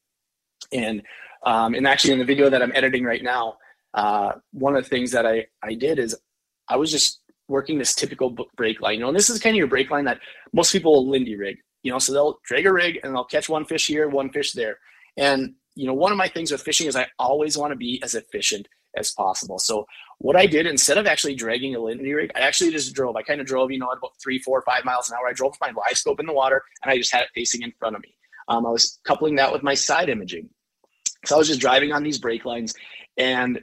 [0.72, 1.02] And
[1.44, 3.58] um, and actually, in the video that I'm editing right now,
[3.96, 6.16] uh, one of the things that I I did is
[6.68, 7.19] I was just
[7.50, 8.96] working this typical break line.
[8.96, 10.20] You know, and this is kind of your break line that
[10.54, 11.58] most people will Lindy rig.
[11.84, 14.54] you know, so they'll drag a rig and they'll catch one fish here, one fish
[14.54, 14.78] there.
[15.18, 18.02] And, you know, one of my things with fishing is I always want to be
[18.04, 19.60] as efficient as possible.
[19.60, 19.86] So
[20.18, 23.16] what I did instead of actually dragging a Lindy rig, I actually just drove.
[23.16, 25.28] I kind of drove, you know, at about three, four, five miles an hour.
[25.28, 27.74] I drove my live scope in the water and I just had it facing in
[27.80, 28.16] front of me.
[28.48, 30.50] Um, I was coupling that with my side imaging.
[31.26, 32.74] So I was just driving on these break lines
[33.18, 33.62] and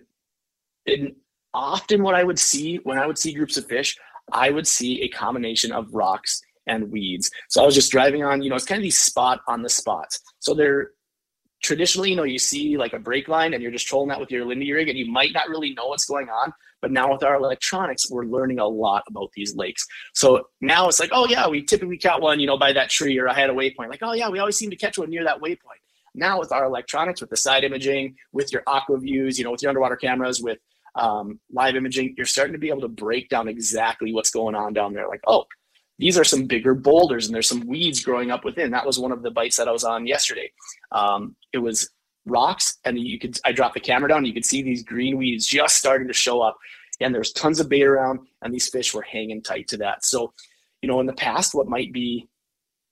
[0.85, 1.17] it,
[1.57, 3.97] often what I would see when I would see groups of fish,
[4.31, 7.31] I would see a combination of rocks and weeds.
[7.49, 9.69] So I was just driving on, you know, it's kind of these spot on the
[9.71, 10.21] spots.
[10.41, 10.91] So they're
[11.63, 14.31] traditionally, you know, you see like a break line and you're just trolling that with
[14.31, 16.53] your Lindy rig and you might not really know what's going on.
[16.83, 19.87] But now with our electronics, we're learning a lot about these lakes.
[20.15, 23.19] So now it's like, oh yeah, we typically caught one, you know, by that tree
[23.19, 23.89] or I had a waypoint.
[23.89, 25.81] Like, oh yeah, we always seem to catch one near that waypoint.
[26.15, 29.71] Now with our electronics, with the side imaging, with your Aqua-Vus, you know, with your
[29.71, 30.59] underwater cameras, with
[30.97, 34.73] um, live imaging, you're starting to be able to break down exactly what's going on
[34.73, 35.09] down there.
[35.09, 35.45] Like, oh,
[35.99, 38.71] these are some bigger boulders and there's some weeds growing up within.
[38.71, 40.51] That was one of the bites that I was on yesterday.
[40.93, 41.89] Um, it was
[42.27, 45.17] rocks, and you could I dropped the camera down, and you could see these green
[45.17, 46.57] weeds just starting to show up,
[47.01, 50.05] and there's tons of bait around, and these fish were hanging tight to that.
[50.05, 50.33] So,
[50.83, 52.29] you know, in the past, what might be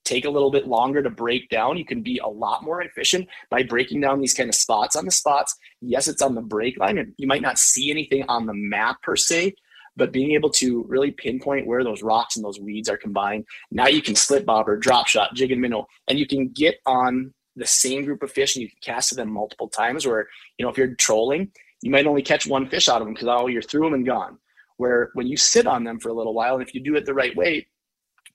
[0.05, 1.77] take a little bit longer to break down.
[1.77, 5.05] You can be a lot more efficient by breaking down these kind of spots on
[5.05, 5.57] the spots.
[5.81, 9.03] Yes, it's on the break line, and you might not see anything on the map
[9.03, 9.55] per se,
[9.97, 13.45] but being able to really pinpoint where those rocks and those weeds are combined.
[13.71, 17.33] Now you can slip bobber, drop shot, jig and minnow, and you can get on
[17.57, 20.07] the same group of fish and you can cast to them multiple times.
[20.07, 21.51] Where you know if you're trolling,
[21.83, 24.07] you might only catch one fish out of them because oh you're through them and
[24.07, 24.39] gone.
[24.77, 27.07] Where when you sit on them for a little while, and if you do it
[27.07, 27.69] the right way,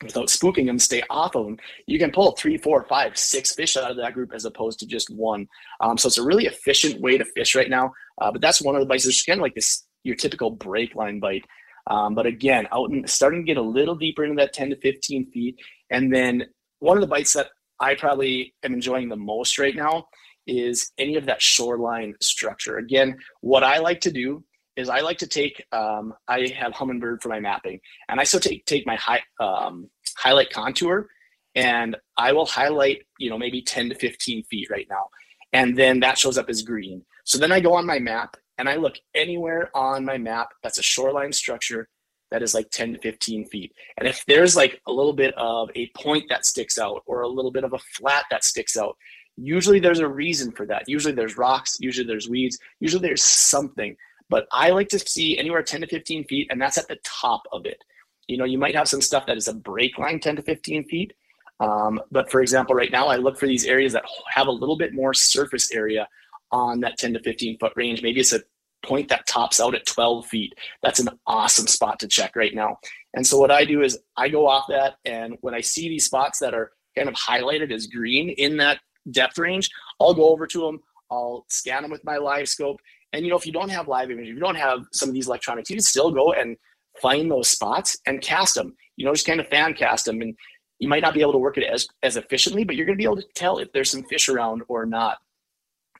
[0.03, 1.57] without spooking them, stay off of them,
[1.87, 4.87] you can pull three, four, five, six fish out of that group as opposed to
[4.87, 5.47] just one.
[5.81, 7.91] Um, so it's a really efficient way to fish right now.
[8.21, 9.05] Uh, but that's one of the bites.
[9.05, 11.43] It's kind of like this your typical break line bite.
[11.87, 14.75] Um, but again, out and starting to get a little deeper into that 10 to
[14.77, 15.59] 15 feet.
[15.89, 16.45] And then
[16.79, 17.47] one of the bites that
[17.79, 20.07] I probably am enjoying the most right now
[20.45, 22.77] is any of that shoreline structure.
[22.77, 24.43] Again, what I like to do
[24.79, 28.39] is I like to take um, I have Humminbird for my mapping, and I still
[28.39, 31.07] take take my high, um, highlight contour,
[31.55, 35.09] and I will highlight you know maybe 10 to 15 feet right now,
[35.53, 37.05] and then that shows up as green.
[37.23, 40.79] So then I go on my map and I look anywhere on my map that's
[40.79, 41.87] a shoreline structure
[42.31, 43.73] that is like 10 to 15 feet.
[43.97, 47.27] And if there's like a little bit of a point that sticks out or a
[47.27, 48.95] little bit of a flat that sticks out,
[49.35, 50.83] usually there's a reason for that.
[50.87, 53.95] Usually there's rocks, usually there's weeds, usually there's something.
[54.29, 57.43] But I like to see anywhere 10 to 15 feet, and that's at the top
[57.51, 57.83] of it.
[58.27, 60.83] You know, you might have some stuff that is a break line 10 to 15
[60.85, 61.13] feet.
[61.59, 64.77] Um, but for example, right now I look for these areas that have a little
[64.77, 66.07] bit more surface area
[66.51, 68.01] on that 10 to 15 foot range.
[68.01, 68.41] Maybe it's a
[68.85, 70.53] point that tops out at 12 feet.
[70.81, 72.77] That's an awesome spot to check right now.
[73.13, 76.05] And so what I do is I go off that, and when I see these
[76.05, 78.79] spots that are kind of highlighted as green in that
[79.11, 80.79] depth range, I'll go over to them.
[81.11, 82.79] I'll scan them with my live scope.
[83.13, 85.15] And you know, if you don't have live image, if you don't have some of
[85.15, 86.57] these electronics, you can still go and
[87.01, 88.75] find those spots and cast them.
[88.97, 90.35] You know, just kind of fan cast them, and
[90.79, 93.01] you might not be able to work it as as efficiently, but you're going to
[93.01, 95.17] be able to tell if there's some fish around or not.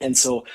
[0.01, 0.45] And so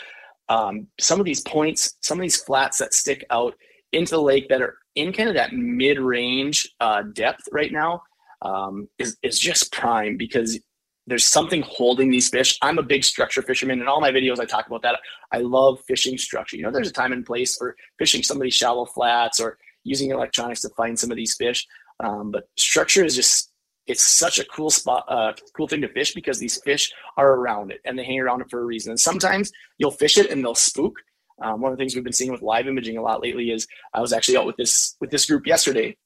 [0.49, 3.55] um, some of these points, some of these flats that stick out
[3.93, 8.03] into the lake that are in kind of that mid-range uh, depth right now
[8.43, 10.59] um, is, is just prime because
[11.07, 12.59] there's something holding these fish.
[12.63, 13.81] I'm a big structure fisherman.
[13.81, 14.99] In all my videos, I talk about that.
[15.33, 16.57] I love fishing structure.
[16.57, 19.59] You know, there's a time and place for fishing some of these shallow flats or
[19.85, 21.67] using electronics to find some of these fish.
[22.01, 23.51] Um, but structure is just
[23.87, 27.71] it's such a cool spot, uh, cool thing to fish because these fish are around
[27.71, 28.93] it and they hang around it for a reason.
[28.93, 30.95] And sometimes you'll fish it and they'll spook.
[31.43, 33.67] Um, one of the things we've been seeing with live imaging a lot lately is
[33.93, 35.97] I was actually out with this with this group yesterday,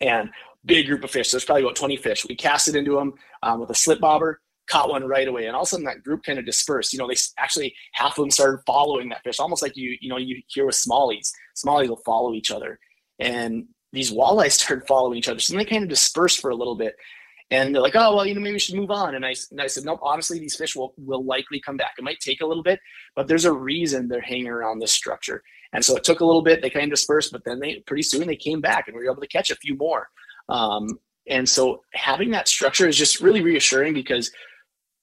[0.00, 0.30] and
[0.64, 1.30] big group of fish.
[1.30, 2.26] There's probably about 20 fish.
[2.26, 5.54] We cast it into them um, with a slip bobber, caught one right away, and
[5.54, 6.92] all of a sudden that group kind of dispersed.
[6.92, 10.08] You know, they actually half of them started following that fish, almost like you you
[10.08, 11.30] know you hear with smallies.
[11.56, 12.78] Smallies will follow each other,
[13.18, 15.40] and these walleyes started following each other.
[15.40, 16.94] So they kind of dispersed for a little bit.
[17.50, 19.14] And they're like, oh, well, you know, maybe we should move on.
[19.14, 21.92] And I, and I said, nope, honestly, these fish will, will likely come back.
[21.98, 22.80] It might take a little bit,
[23.14, 25.42] but there's a reason they're hanging around this structure.
[25.74, 26.62] And so it took a little bit.
[26.62, 29.12] They kind of dispersed, but then they pretty soon they came back and we were
[29.12, 30.08] able to catch a few more.
[30.48, 34.30] Um, and so having that structure is just really reassuring because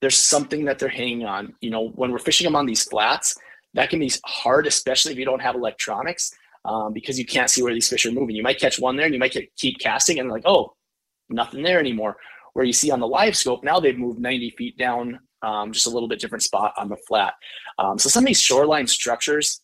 [0.01, 1.53] there's something that they're hanging on.
[1.61, 3.35] You know, when we're fishing them on these flats,
[3.73, 6.31] that can be hard, especially if you don't have electronics
[6.65, 8.35] um, because you can't see where these fish are moving.
[8.35, 10.73] You might catch one there and you might get, keep casting and like, oh,
[11.29, 12.17] nothing there anymore.
[12.53, 15.87] Where you see on the live scope, now they've moved 90 feet down, um, just
[15.87, 17.33] a little bit different spot on the flat.
[17.79, 19.61] Um, so some of these shoreline structures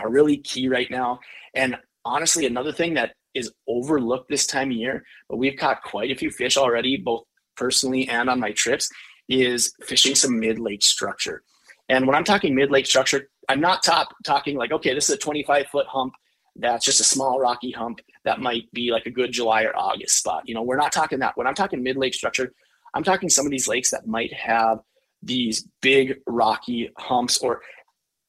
[0.00, 1.20] are really key right now.
[1.54, 6.10] And honestly, another thing that is overlooked this time of year, but we've caught quite
[6.10, 7.24] a few fish already, both
[7.56, 8.88] personally and on my trips
[9.28, 11.42] is fishing some mid lake structure.
[11.88, 15.16] And when I'm talking mid lake structure, I'm not top, talking like, okay, this is
[15.16, 16.14] a 25 foot hump
[16.56, 20.16] that's just a small rocky hump that might be like a good July or August
[20.16, 20.42] spot.
[20.46, 21.36] You know, we're not talking that.
[21.36, 22.52] When I'm talking mid lake structure,
[22.94, 24.80] I'm talking some of these lakes that might have
[25.22, 27.60] these big rocky humps or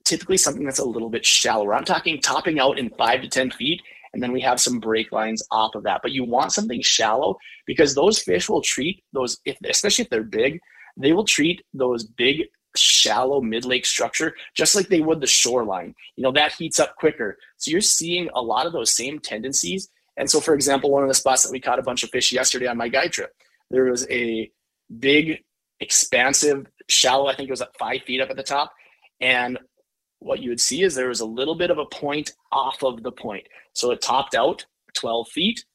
[0.06, 1.74] typically something that's a little bit shallower.
[1.74, 3.82] I'm talking topping out in five to 10 feet,
[4.14, 6.02] and then we have some break lines off of that.
[6.02, 10.24] But you want something shallow because those fish will treat those, if, especially if they're
[10.24, 10.60] big,
[10.98, 15.96] they will treat those big shallow mid lake structure just like they would the shoreline.
[16.16, 17.38] You know, that heats up quicker.
[17.58, 19.90] So you're seeing a lot of those same tendencies.
[20.18, 22.32] And so, for example, one of the spots that we caught a bunch of fish
[22.32, 23.34] yesterday on my guide trip,
[23.70, 24.52] there was a
[25.00, 25.44] big,
[25.80, 28.74] expansive, shallow, I think it was at five feet up at the top.
[29.22, 29.58] And
[30.22, 33.04] what you would see is there was a little bit of a point off of
[33.04, 33.48] the point.
[33.74, 35.66] So it topped out 12 feet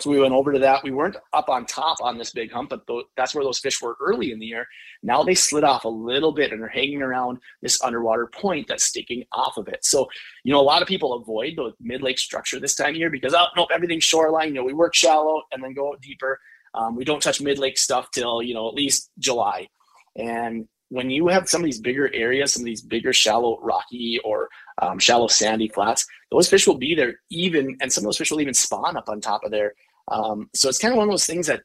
[0.00, 0.82] so we went over to that.
[0.82, 3.80] We weren't up on top on this big hump, but th- that's where those fish
[3.80, 4.66] were early in the year.
[5.04, 8.82] Now they slid off a little bit and are hanging around this underwater point that's
[8.82, 9.84] sticking off of it.
[9.84, 10.08] So,
[10.42, 13.10] you know, a lot of people avoid the mid lake structure this time of year
[13.10, 14.48] because, oh, nope, everything's shoreline.
[14.48, 16.40] You know, we work shallow and then go deeper.
[16.74, 19.68] Um, we don't touch mid lake stuff till, you know, at least July.
[20.16, 24.20] And when you have some of these bigger areas, some of these bigger shallow rocky
[24.24, 24.48] or
[24.80, 28.30] um, shallow sandy flats, those fish will be there even, and some of those fish
[28.30, 29.74] will even spawn up on top of there.
[30.06, 31.62] Um, so it's kind of one of those things that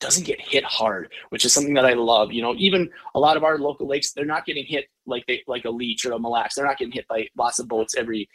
[0.00, 2.32] doesn't get hit hard, which is something that I love.
[2.32, 5.44] You know, even a lot of our local lakes, they're not getting hit like they
[5.46, 6.56] like a leech or a Mille Lacs.
[6.56, 8.28] They're not getting hit by lots of boats every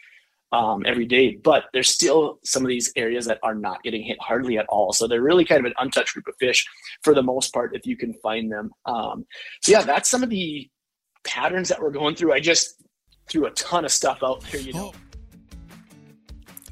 [0.52, 4.18] um, every day, but there's still some of these areas that are not getting hit
[4.20, 4.92] hardly at all.
[4.92, 6.66] So they're really kind of an untouched group of fish
[7.02, 8.70] for the most part, if you can find them.
[8.86, 9.26] Um,
[9.62, 10.68] so yeah, that's some of the
[11.24, 12.32] patterns that we're going through.
[12.32, 12.82] I just
[13.28, 14.92] threw a ton of stuff out there, you know.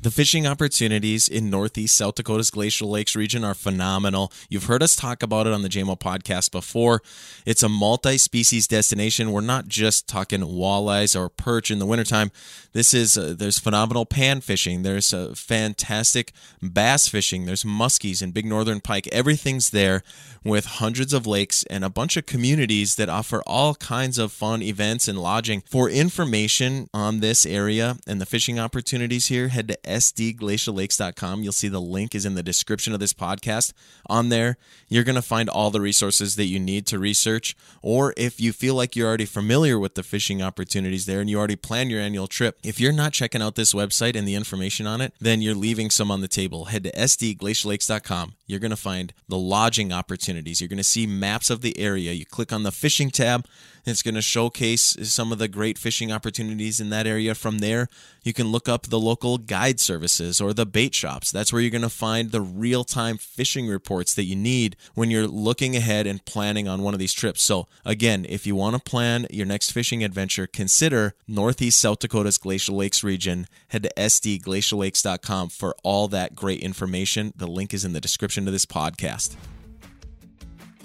[0.07, 4.31] The fishing opportunities in Northeast South Dakota's Glacial Lakes region are phenomenal.
[4.49, 7.03] You've heard us talk about it on the JMO podcast before.
[7.45, 9.33] It's a multi species destination.
[9.33, 12.31] We're not just talking walleyes or perch in the wintertime.
[12.73, 14.85] This is, uh, there's phenomenal pan fishing.
[14.85, 17.45] There's uh, fantastic bass fishing.
[17.45, 19.09] There's muskies and big northern pike.
[19.11, 20.05] Everything's there
[20.47, 24.63] with hundreds of lakes and a bunch of communities that offer all kinds of fun
[24.63, 25.63] events and lodging.
[25.69, 31.43] For information on this area and the fishing opportunities here, head to sdglaciallakes.com.
[31.43, 33.73] You'll see the link is in the description of this podcast.
[34.07, 34.57] On there,
[34.89, 37.57] you're going to find all the resources that you need to research.
[37.83, 41.39] Or if you feel like you're already familiar with the fishing opportunities there and you
[41.39, 44.87] already plan your annual trip, if you're not checking out this website and the information
[44.87, 46.67] on it, then you're leaving some on the table.
[46.67, 48.35] Head to sdglaciallakes.com.
[48.47, 50.36] You're going to find the lodging opportunities.
[50.45, 52.13] You're going to see maps of the area.
[52.13, 53.47] You click on the fishing tab
[53.87, 57.37] it's going to showcase some of the great fishing opportunities in that area.
[57.37, 57.89] From there,
[58.25, 61.31] you can look up the local guide services or the bait shops.
[61.31, 65.11] That's where you're going to find the real time fishing reports that you need when
[65.11, 67.43] you're looking ahead and planning on one of these trips.
[67.43, 72.39] So, again, if you want to plan your next fishing adventure, consider Northeast South Dakota's
[72.39, 73.47] Glacial Lakes region.
[73.69, 77.33] Head to sdglaciallakes.com for all that great information.
[77.37, 79.37] The link is in the description of this podcast.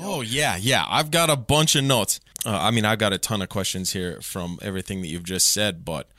[0.03, 0.85] Oh, yeah, yeah.
[0.89, 2.19] I've got a bunch of notes.
[2.43, 5.51] Uh, I mean, I've got a ton of questions here from everything that you've just
[5.51, 6.09] said, but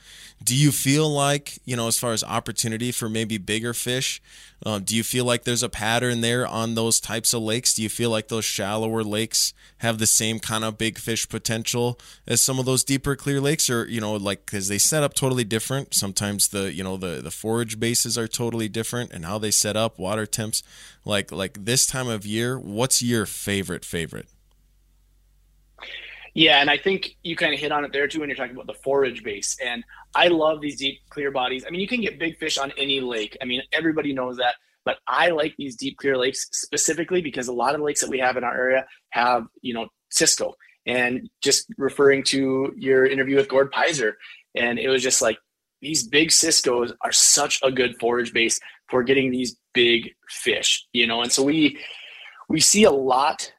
[0.41, 4.21] do you feel like, you know, as far as opportunity for maybe bigger fish,
[4.65, 7.73] uh, do you feel like there's a pattern there on those types of lakes?
[7.73, 11.99] Do you feel like those shallower lakes have the same kind of big fish potential
[12.25, 15.13] as some of those deeper clear lakes or, you know, like cuz they set up
[15.13, 15.93] totally different.
[15.93, 19.75] Sometimes the, you know, the the forage bases are totally different and how they set
[19.75, 20.63] up, water temps.
[21.03, 24.27] Like like this time of year, what's your favorite favorite?
[26.33, 28.55] Yeah, and I think you kind of hit on it there too when you're talking
[28.55, 29.55] about the forage base.
[29.63, 29.83] And
[30.15, 31.63] I love these deep, clear bodies.
[31.65, 33.37] I mean, you can get big fish on any lake.
[33.41, 34.55] I mean, everybody knows that.
[34.85, 38.09] But I like these deep, clear lakes specifically because a lot of the lakes that
[38.09, 40.55] we have in our area have, you know, Cisco.
[40.85, 44.13] And just referring to your interview with Gord Pyzer,
[44.55, 45.37] and it was just like
[45.81, 51.07] these big Cisco's are such a good forage base for getting these big fish, you
[51.07, 51.21] know.
[51.21, 51.79] And so we
[52.49, 53.53] we see a lot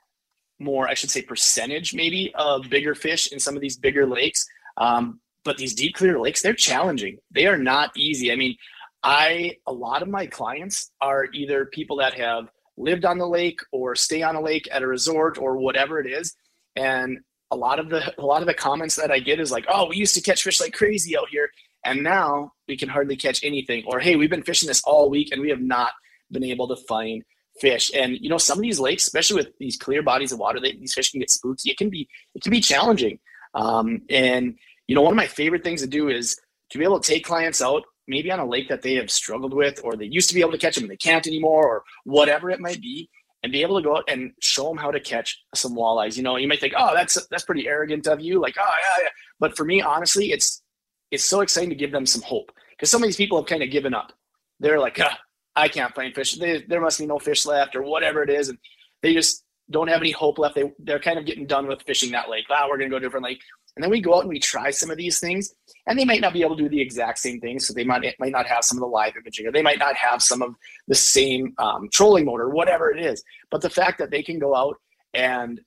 [0.59, 4.47] more, I should say, percentage maybe of bigger fish in some of these bigger lakes.
[4.77, 7.19] Um, but these deep clear lakes, they're challenging.
[7.31, 8.33] They are not easy.
[8.33, 8.57] I mean,
[9.03, 13.61] I a lot of my clients are either people that have lived on the lake
[13.71, 16.35] or stay on a lake at a resort or whatever it is,
[16.75, 17.19] and
[17.51, 19.89] a lot of the a lot of the comments that I get is like, "Oh,
[19.89, 21.51] we used to catch fish like crazy out here,
[21.85, 25.29] and now we can hardly catch anything," or "Hey, we've been fishing this all week
[25.33, 25.93] and we have not
[26.31, 27.23] been able to find
[27.61, 27.91] fish.
[27.95, 30.73] And you know, some of these lakes, especially with these clear bodies of water, they,
[30.73, 31.71] these fish can get spooky.
[31.71, 33.19] It can be it can be challenging.
[33.55, 36.39] Um, and you know, one of my favorite things to do is
[36.71, 39.55] to be able to take clients out, maybe on a lake that they have struggled
[39.55, 41.83] with, or they used to be able to catch them and they can't anymore, or
[42.05, 43.09] whatever it might be,
[43.43, 46.17] and be able to go out and show them how to catch some walleyes.
[46.17, 49.05] You know, you might think, oh, that's that's pretty arrogant of you, like, oh yeah,
[49.05, 49.11] yeah.
[49.39, 50.63] But for me, honestly, it's
[51.11, 53.63] it's so exciting to give them some hope because some of these people have kind
[53.63, 54.13] of given up.
[54.61, 55.19] They're like, ah,
[55.57, 56.37] I can't find fish.
[56.37, 58.59] They, there must be no fish left or whatever it is, and
[59.03, 60.55] they just don't have any hope left.
[60.55, 62.45] They they're kind of getting done with fishing that lake.
[62.51, 63.41] Ah, we're gonna go to a different lake.
[63.77, 65.53] And then we go out and we try some of these things,
[65.89, 67.67] and they might not be able to do the exact same things.
[67.67, 69.97] So they might might not have some of the live imaging, or they might not
[69.97, 70.55] have some of
[70.87, 73.23] the same um, trolling motor, whatever it is.
[73.51, 74.77] But the fact that they can go out
[75.13, 75.61] and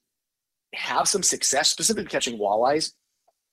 [0.74, 2.94] have some success, specifically catching walleyes,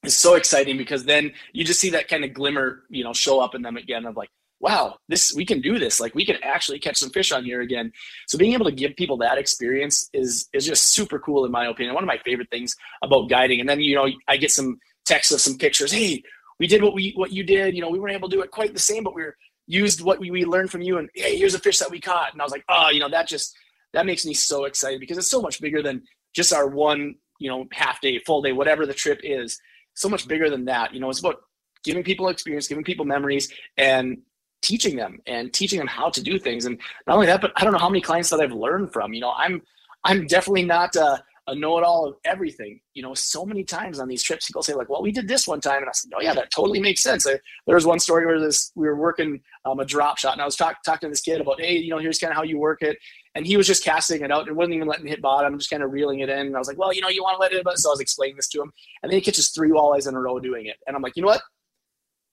[0.04, 3.40] is so exciting because then you just see that kind of glimmer, you know, show
[3.40, 6.00] up in them again of like, wow, this we can do this.
[6.00, 7.92] Like we can actually catch some fish on here again.
[8.26, 11.66] So being able to give people that experience is is just super cool in my
[11.66, 11.94] opinion.
[11.94, 13.60] One of my favorite things about guiding.
[13.60, 15.92] And then you know I get some texts of some pictures.
[15.92, 16.22] Hey,
[16.58, 17.74] we did what we what you did.
[17.74, 19.36] You know we weren't able to do it quite the same, but we were
[19.66, 20.98] used what we, we learned from you.
[20.98, 22.32] And hey, here's a fish that we caught.
[22.32, 23.56] And I was like, oh, you know that just
[23.92, 27.50] that makes me so excited because it's so much bigger than just our one you
[27.50, 29.60] know half day, full day, whatever the trip is.
[29.94, 30.94] So much bigger than that.
[30.94, 31.42] You know it's about
[31.84, 34.22] giving people experience, giving people memories, and
[34.64, 36.64] teaching them and teaching them how to do things.
[36.64, 39.12] And not only that, but I don't know how many clients that I've learned from.
[39.12, 39.62] You know, I'm
[40.02, 42.80] I'm definitely not a, a know-it-all of everything.
[42.94, 45.46] You know, so many times on these trips, people say like, "Well, we did this
[45.46, 48.00] one time," and I said, "Oh yeah, that totally makes sense." I, there was one
[48.00, 51.08] story where this we were working um, a drop shot, and I was talk, talking
[51.08, 52.98] to this kid about, "Hey, you know, here's kind of how you work it,"
[53.34, 55.70] and he was just casting it out and wasn't even letting it hit bottom, just
[55.70, 56.46] kind of reeling it in.
[56.46, 57.92] And I was like, "Well, you know, you want to let it," but so I
[57.92, 58.72] was explaining this to him,
[59.02, 61.22] and then he catches three walleyes in a row doing it, and I'm like, "You
[61.22, 61.42] know what?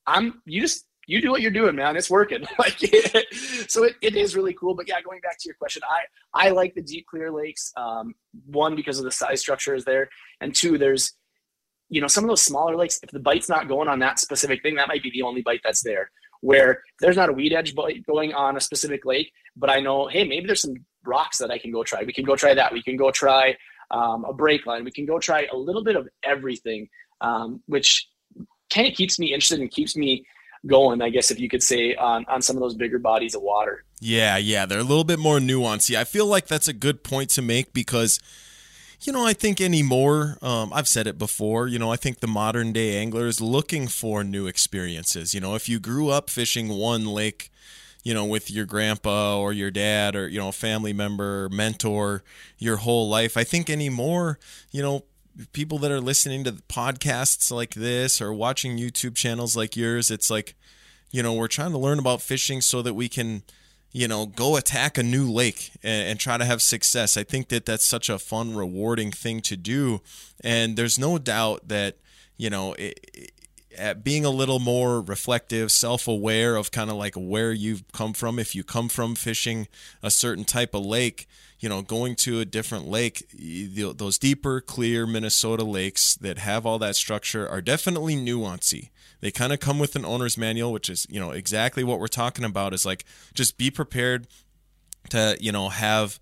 [0.08, 1.98] I'm you just you do what you're doing, man.
[1.98, 2.46] It's working.
[2.58, 2.80] like,
[3.68, 4.76] so it, it is really cool.
[4.76, 7.74] But yeah, going back to your question, I, I like the deep clear lakes.
[7.76, 10.08] Um, one, because of the size structure is there.
[10.40, 11.12] And two, there's,
[11.90, 14.64] you know, some of those smaller lakes, if the bite's not going on that specific
[14.64, 16.10] thing, that might be the only bite that's there.
[16.40, 20.08] Where there's not a weed edge bite going on a specific lake, but I know,
[20.08, 22.04] hey, maybe there's some rocks that I can go try.
[22.04, 22.72] We can go try that.
[22.72, 23.58] We can go try
[23.92, 24.86] um, a break line.
[24.86, 26.88] We can go try a little bit of everything,
[27.20, 28.08] um, which
[28.74, 30.26] kind of keeps me interested and keeps me
[30.66, 33.42] going, I guess if you could say, on on some of those bigger bodies of
[33.42, 33.84] water.
[34.00, 35.90] Yeah, yeah, they're a little bit more nuanced.
[35.90, 38.20] Yeah, I feel like that's a good point to make because.
[39.04, 42.28] You know, I think anymore, um, I've said it before, you know, I think the
[42.28, 45.34] modern day angler is looking for new experiences.
[45.34, 47.52] You know, if you grew up fishing one lake,
[48.04, 52.24] you know, with your grandpa or your dad or, you know, a family member, mentor
[52.60, 54.38] your whole life, I think anymore,
[54.70, 55.04] you know,
[55.54, 60.30] people that are listening to podcasts like this or watching YouTube channels like yours, it's
[60.30, 60.56] like,
[61.12, 63.44] you know, we're trying to learn about fishing so that we can,
[63.92, 67.18] you know, go attack a new lake and, and, try to have success.
[67.18, 70.02] I think that that's such a fun, rewarding thing to do.
[70.44, 71.98] And there's no doubt that,
[72.38, 73.32] you know, it,
[73.78, 78.14] it, being a little more reflective, self aware of kind of like where you've come
[78.14, 79.68] from, if you come from fishing
[80.04, 81.28] a certain type of lake,
[81.60, 86.80] you know, going to a different lake, those deeper, clear Minnesota lakes that have all
[86.80, 88.90] that structure are definitely nuancy.
[89.20, 92.08] They kind of come with an owner's manual, which is, you know, exactly what we're
[92.08, 93.06] talking about is like
[93.36, 94.28] just be prepared
[95.10, 96.20] to, you know, have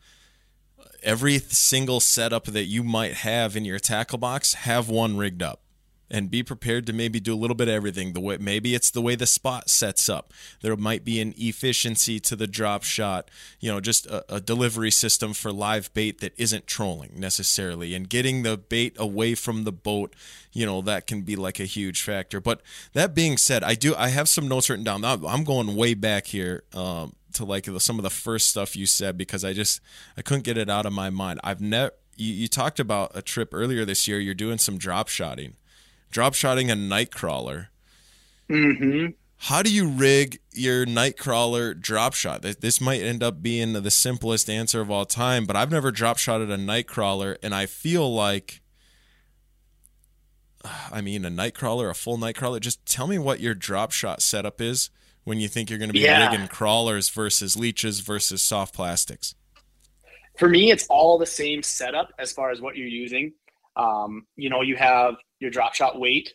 [1.02, 5.62] every single setup that you might have in your tackle box, have one rigged up
[6.12, 8.14] and be prepared to maybe do a little bit of everything.
[8.14, 10.34] The way maybe it's the way the spot sets up.
[10.62, 14.92] There might be an efficiency to the drop shot, you know, just a, a, delivery
[14.92, 19.72] system for live bait that isn't trolling necessarily, and getting the bait away from the
[19.72, 20.16] boat.
[20.52, 22.42] You know, that can be like a huge factor.
[22.42, 22.62] But
[22.94, 25.06] that being said, I do I have some notes written down.
[25.06, 26.64] I'm going way back here.
[26.74, 29.82] Um, to like some of the first stuff you said because I just
[30.18, 31.40] I couldn't get it out of my mind.
[31.44, 34.20] I've never you, you talked about a trip earlier this year.
[34.20, 35.54] You're doing some drop shotting
[36.12, 37.68] drop shotting a nightcrawler.
[38.50, 39.08] Mm-hmm.
[39.44, 42.42] How do you rig your nightcrawler drop shot?
[42.42, 46.18] This might end up being the simplest answer of all time, but I've never drop
[46.18, 48.62] shotted a nightcrawler, and I feel like,
[50.92, 52.60] I mean, a nightcrawler, a full nightcrawler.
[52.60, 54.90] Just tell me what your drop shot setup is
[55.24, 56.30] when you think you're going to be yeah.
[56.30, 59.36] rigging crawlers versus leeches versus soft plastics.
[60.38, 63.34] For me, it's all the same setup as far as what you're using.
[63.78, 66.34] Um, you know, you have your drop shot weight.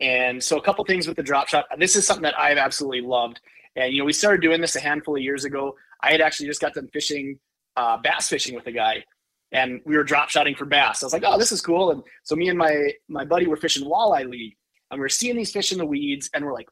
[0.00, 1.66] And so a couple things with the drop shot.
[1.78, 3.40] This is something that I've absolutely loved.
[3.76, 5.76] And you know, we started doing this a handful of years ago.
[6.02, 7.38] I had actually just got done fishing,
[7.76, 9.04] uh, bass fishing with a guy,
[9.52, 11.02] and we were drop shotting for bass.
[11.02, 13.56] I was like, "Oh, this is cool!" And so me and my my buddy were
[13.56, 14.56] fishing walleye league,
[14.90, 16.68] and we were seeing these fish in the weeds, and we're like,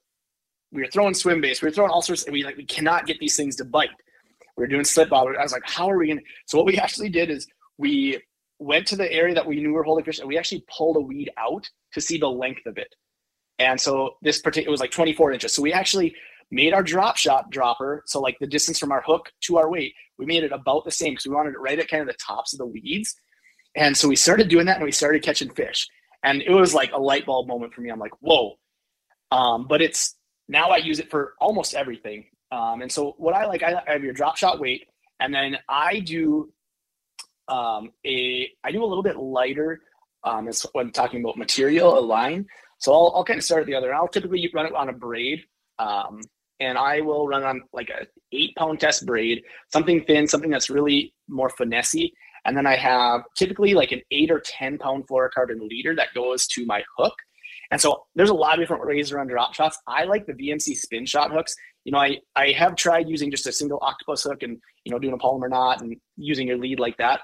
[0.72, 3.06] we were throwing swim baits, we were throwing all sorts, and we like we cannot
[3.06, 3.90] get these things to bite.
[4.56, 5.28] We were doing slip bob.
[5.38, 7.46] I was like, "How are we gonna?" So what we actually did is
[7.78, 8.20] we
[8.60, 11.00] went to the area that we knew were holding fish and we actually pulled a
[11.00, 12.94] weed out to see the length of it.
[13.58, 15.52] And so this particular, it was like 24 inches.
[15.52, 16.14] So we actually
[16.50, 18.02] made our drop shot dropper.
[18.06, 20.90] So like the distance from our hook to our weight, we made it about the
[20.90, 23.14] same because we wanted it right at kind of the tops of the weeds.
[23.74, 25.88] And so we started doing that and we started catching fish.
[26.22, 27.90] And it was like a light bulb moment for me.
[27.90, 28.58] I'm like, whoa.
[29.30, 30.16] Um, but it's
[30.48, 32.26] now I use it for almost everything.
[32.52, 34.88] Um, and so what I like, I, I have your drop shot weight,
[35.20, 36.52] and then I do
[37.50, 39.80] um, a I do a little bit lighter
[40.24, 42.46] um, when talking about material, a line.
[42.78, 43.94] So I'll, I'll kind of start at the other.
[43.94, 45.40] I'll typically run it on a braid,
[45.78, 46.20] um,
[46.60, 49.42] and I will run on like a eight pound test braid,
[49.72, 52.12] something thin, something that's really more finessey.
[52.44, 56.46] And then I have typically like an eight or 10 pound fluorocarbon leader that goes
[56.48, 57.14] to my hook.
[57.70, 59.78] And so there's a lot of different ways around drop shots.
[59.86, 61.54] I like the VMC spin shot hooks.
[61.84, 64.98] You know, I, I have tried using just a single octopus hook and, you know,
[64.98, 67.20] doing a Palomar knot and using your lead like that.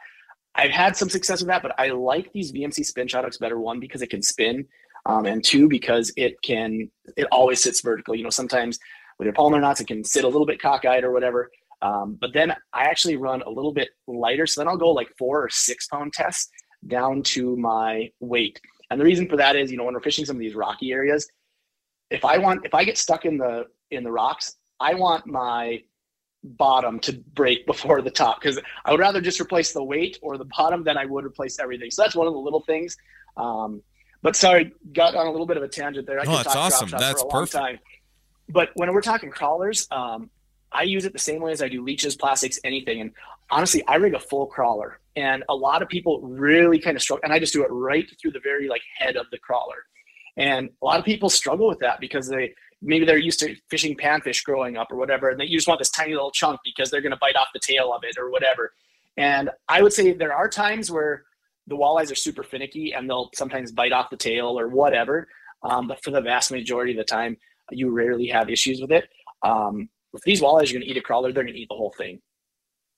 [0.57, 3.59] I've had some success with that, but I like these VMC spin shot better.
[3.59, 4.67] One, because it can spin,
[5.05, 8.15] um, and two, because it can, it always sits vertical.
[8.15, 8.79] You know, sometimes
[9.19, 11.51] with your Palomar knots, it can sit a little bit cockeyed or whatever.
[11.83, 14.47] Um, but then I actually run a little bit lighter.
[14.47, 16.51] So then I'll go like four or six pound tests
[16.87, 18.61] down to my weight.
[18.91, 20.93] And the reason for that is, you know, when we're fishing some of these rocky
[20.93, 21.29] areas,
[22.11, 25.83] if I want, if I get stuck in the in the rocks, I want my
[26.47, 30.39] bottom to break before the top because I would rather just replace the weight or
[30.39, 31.91] the bottom than I would replace everything.
[31.91, 32.97] So that's one of the little things.
[33.37, 33.83] Um,
[34.23, 36.21] but sorry, got on a little bit of a tangent there.
[36.21, 36.89] I oh, that's awesome.
[36.91, 37.53] That's perfect.
[37.53, 37.79] Time.
[38.49, 40.31] But when we're talking crawlers, um,
[40.73, 43.01] I use it the same way as I do leeches, plastics, anything.
[43.01, 43.13] And
[43.51, 47.23] honestly, I rig a full crawler, and a lot of people really kind of struggle.
[47.25, 49.85] And I just do it right through the very like head of the crawler.
[50.37, 53.97] And a lot of people struggle with that because they maybe they're used to fishing
[53.97, 57.01] panfish growing up or whatever, and they just want this tiny little chunk because they're
[57.01, 58.73] going to bite off the tail of it or whatever.
[59.17, 61.25] And I would say there are times where
[61.67, 65.27] the walleyes are super finicky and they'll sometimes bite off the tail or whatever.
[65.63, 67.37] Um, but for the vast majority of the time,
[67.71, 69.09] you rarely have issues with it.
[69.43, 71.77] Um, if these walleyes are going to eat a crawler, they're going to eat the
[71.77, 72.21] whole thing.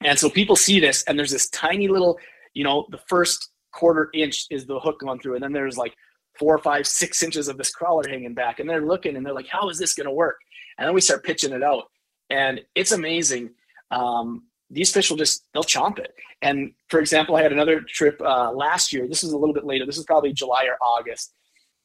[0.03, 2.19] And so people see this, and there's this tiny little,
[2.55, 5.95] you know, the first quarter inch is the hook going through, and then there's like
[6.39, 9.49] four, five, six inches of this crawler hanging back, and they're looking and they're like,
[9.49, 10.37] "How is this going to work?"
[10.79, 11.85] And then we start pitching it out,
[12.31, 13.51] and it's amazing.
[13.91, 16.15] Um, these fish will just they'll chomp it.
[16.43, 19.09] And for example, I had another trip uh, last year.
[19.09, 19.87] This is a little bit later.
[19.87, 21.33] This is probably July or August.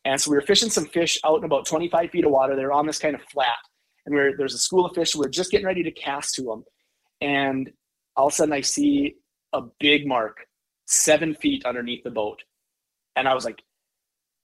[0.06, 2.58] And so we were fishing some fish out in about 25 feet of water.
[2.58, 3.58] They're on this kind of flat
[4.06, 5.16] and we're, there's a school of fish.
[5.16, 6.64] We're just getting ready to cast to them,
[7.22, 7.72] and
[8.16, 9.16] all of a sudden I see
[9.54, 10.48] a big mark
[10.86, 12.44] seven feet underneath the boat,
[13.16, 13.62] and I was like,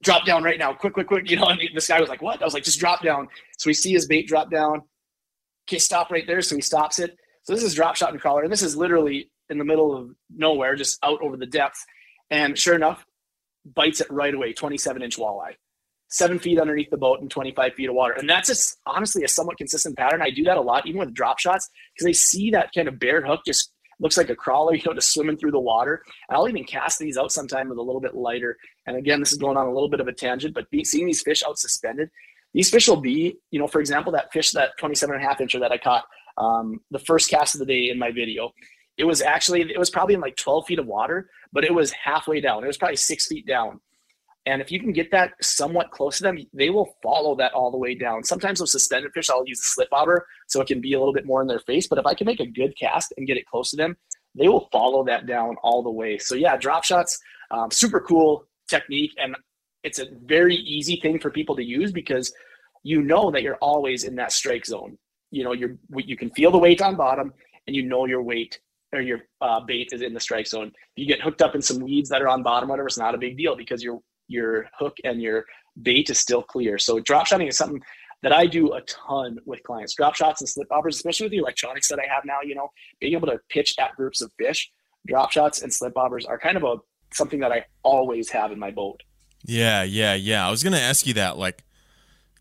[0.04, 2.42] "Drop down right now, quick, quick, quick!" You know, and this guy was like, "What?"
[2.42, 3.28] I was like, "Just drop down."
[3.58, 4.82] So we see his bait drop down.
[5.68, 6.42] Okay, stop right there.
[6.42, 7.18] So he stops it.
[7.44, 10.12] So this is drop shot and crawler, and this is literally in the middle of
[10.30, 11.84] nowhere, just out over the depth.
[12.30, 13.06] And sure enough,
[13.66, 15.56] bites it right away, 27 inch walleye
[16.10, 18.14] seven feet underneath the boat and 25 feet of water.
[18.18, 20.22] And that's just honestly a somewhat consistent pattern.
[20.22, 23.00] I do that a lot, even with drop shots, because I see that kind of
[23.00, 26.04] bare hook just looks like a crawler, you know, just swimming through the water.
[26.30, 28.58] I'll even cast these out sometime with a little bit lighter.
[28.86, 31.22] And again, this is going on a little bit of a tangent, but seeing these
[31.22, 32.10] fish out suspended,
[32.54, 35.40] these fish will be, you know, for example, that fish, that 27 and a half
[35.40, 36.06] incher that I caught
[36.38, 38.54] um, the first cast of the day in my video,
[38.98, 41.92] it was actually, it was probably in like 12 feet of water, but it was
[41.92, 42.64] halfway down.
[42.64, 43.80] It was probably six feet down.
[44.46, 47.72] And if you can get that somewhat close to them, they will follow that all
[47.72, 48.24] the way down.
[48.24, 51.14] Sometimes with suspended fish, I'll use a slip bobber so it can be a little
[51.14, 51.88] bit more in their face.
[51.88, 53.98] But if I can make a good cast and get it close to them,
[54.36, 56.18] they will follow that down all the way.
[56.18, 57.20] So yeah, drop shots,
[57.52, 59.36] um, super cool technique, and
[59.84, 62.34] it's a very easy thing for people to use because
[62.84, 64.98] you know that you're always in that strike zone.
[65.32, 67.34] You know, you're you can feel the weight on bottom,
[67.68, 68.60] and you know your weight
[68.94, 70.68] or your uh, bait is in the strike zone.
[70.68, 73.14] If you get hooked up in some weeds that are on bottom, whatever, it's not
[73.14, 74.00] a big deal because you're
[74.30, 75.46] your hook and your
[75.82, 76.78] bait is still clear.
[76.78, 77.82] So drop shotting is something
[78.22, 79.94] that I do a ton with clients.
[79.96, 82.70] Drop shots and slip bobbers, especially with the electronics that I have now, you know,
[83.00, 84.72] being able to pitch at groups of fish,
[85.08, 86.78] drop shots and slip bobbers are kind of a
[87.12, 89.02] something that I always have in my boat.
[89.44, 90.46] Yeah, yeah, yeah.
[90.46, 91.64] I was gonna ask you that, like,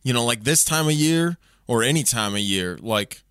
[0.03, 3.23] you know, like this time of year or any time of year, like,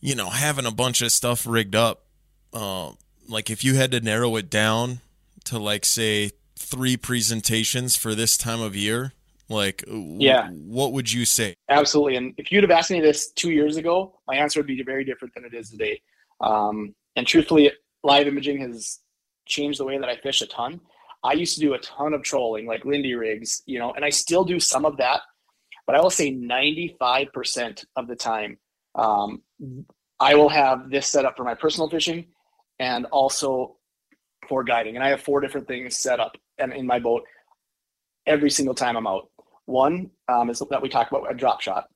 [0.00, 2.04] you know, having a bunch of stuff rigged up.
[2.52, 2.92] Uh,
[3.28, 5.00] like, if you had to narrow it down
[5.44, 9.12] to like say three presentations for this time of year,
[9.48, 11.54] like yeah, w- what would you say?
[11.68, 12.16] Absolutely.
[12.16, 15.04] And if you'd have asked me this two years ago, my answer would be very
[15.04, 16.00] different than it is today.
[16.40, 17.72] Um, and truthfully,
[18.04, 19.00] live imaging has
[19.46, 20.80] changed the way that I fish a ton.
[21.22, 24.10] I used to do a ton of trolling, like Lindy rigs, you know, and I
[24.10, 25.20] still do some of that.
[25.86, 28.58] But I will say 95% of the time,
[28.94, 29.42] um,
[30.20, 32.26] I will have this set up for my personal fishing
[32.78, 33.76] and also
[34.48, 34.94] for guiding.
[34.96, 37.24] And I have four different things set up and in my boat
[38.26, 39.28] every single time I'm out.
[39.66, 41.86] One um, is that we talk about a drop shot.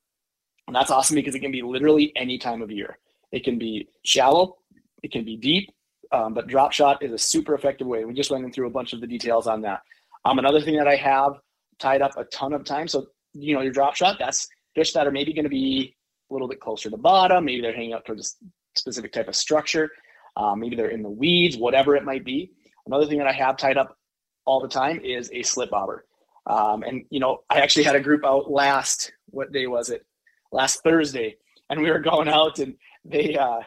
[0.66, 2.98] And that's awesome because it can be literally any time of year.
[3.32, 4.56] It can be shallow,
[5.02, 5.70] it can be deep,
[6.12, 8.04] um, but drop shot is a super effective way.
[8.04, 9.80] We just went through a bunch of the details on that.
[10.24, 11.32] Um, another thing that I have
[11.78, 12.88] tied up a ton of time.
[12.88, 15.94] So, you know, your drop shot, that's fish that are maybe going to be
[16.30, 17.44] a little bit closer to bottom.
[17.44, 19.90] Maybe they're hanging out towards a specific type of structure.
[20.36, 22.52] Um, maybe they're in the weeds, whatever it might be.
[22.86, 23.96] Another thing that I have tied up
[24.44, 26.04] all the time is a slip bobber.
[26.46, 30.04] Um, and, you know, I actually had a group out last, what day was it?
[30.52, 31.36] Last Thursday.
[31.70, 32.74] And we were going out and
[33.04, 33.60] they, uh,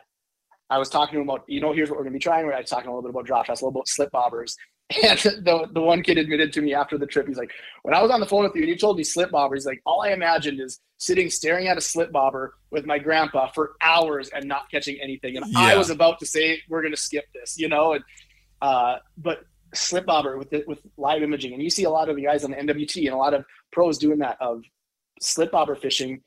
[0.70, 2.46] I was talking to them about, you know, here's what we're going to be trying.
[2.52, 4.56] I was talking a little bit about drop shots, a little bit about slip bobbers.
[5.04, 7.52] And the, the one kid admitted to me after the trip, he's like,
[7.82, 9.66] when I was on the phone with you and you told me slip bobber, he's
[9.66, 13.74] like, all I imagined is sitting staring at a slip bobber with my grandpa for
[13.82, 15.36] hours and not catching anything.
[15.36, 15.60] And yeah.
[15.60, 17.94] I was about to say, we're going to skip this, you know?
[17.94, 18.04] And,
[18.62, 19.42] uh, but
[19.74, 22.44] slip bobber with the, with live imaging, and you see a lot of the guys
[22.44, 24.64] on the NWT and a lot of pros doing that of
[25.22, 26.22] slip bobber fishing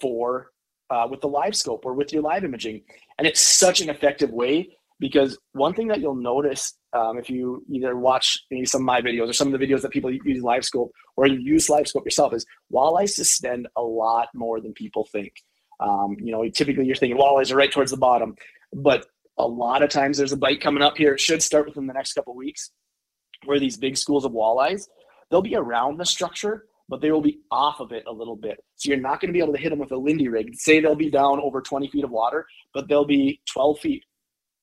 [0.00, 0.52] for
[0.90, 2.82] uh, with the live scope or with your live imaging,
[3.18, 7.62] and it's such an effective way because one thing that you'll notice um, if you
[7.68, 10.42] either watch maybe some of my videos or some of the videos that people use
[10.42, 14.72] live scope or you use live scope yourself is walleyes suspend a lot more than
[14.72, 15.32] people think.
[15.80, 18.34] Um, you know, typically you're thinking walleyes are right towards the bottom,
[18.72, 21.12] but a lot of times there's a bite coming up here.
[21.12, 22.70] It should start within the next couple weeks
[23.44, 24.88] where these big schools of walleyes,
[25.30, 28.62] they'll be around the structure, but they will be off of it a little bit.
[28.76, 30.54] So you're not going to be able to hit them with a Lindy rig.
[30.54, 34.04] Say they'll be down over 20 feet of water, but they'll be 12 feet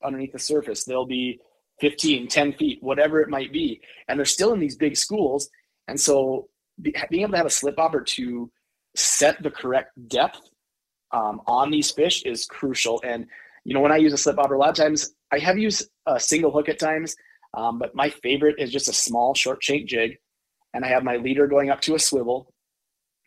[0.04, 0.84] underneath the surface.
[0.84, 1.40] They'll be
[1.80, 3.82] 15, 10 feet, whatever it might be.
[4.08, 5.50] And they're still in these big schools.
[5.88, 6.50] And so
[6.82, 8.52] being able to have a slip bobber to
[8.96, 10.40] set the correct depth
[11.12, 13.02] um, on these fish is crucial.
[13.04, 13.28] And,
[13.64, 15.90] you know, when I use a slip bobber, a lot of times I have used
[16.06, 17.16] a single hook at times
[17.54, 20.18] um, but my favorite is just a small short shank jig.
[20.74, 22.52] And I have my leader going up to a swivel.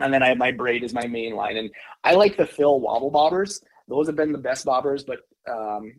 [0.01, 1.57] And then I have my braid as my main line.
[1.57, 1.71] And
[2.03, 3.63] I like the Thill wobble bobbers.
[3.89, 5.05] Those have been the best bobbers.
[5.07, 5.21] But,
[5.51, 5.93] um,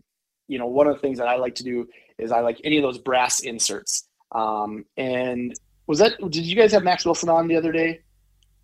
[0.48, 1.88] you know, one of the things that I like to do
[2.20, 4.08] is I like any of those brass inserts.
[4.34, 5.54] Um, and
[5.88, 8.02] was that, did you guys have Max Wilson on the other day?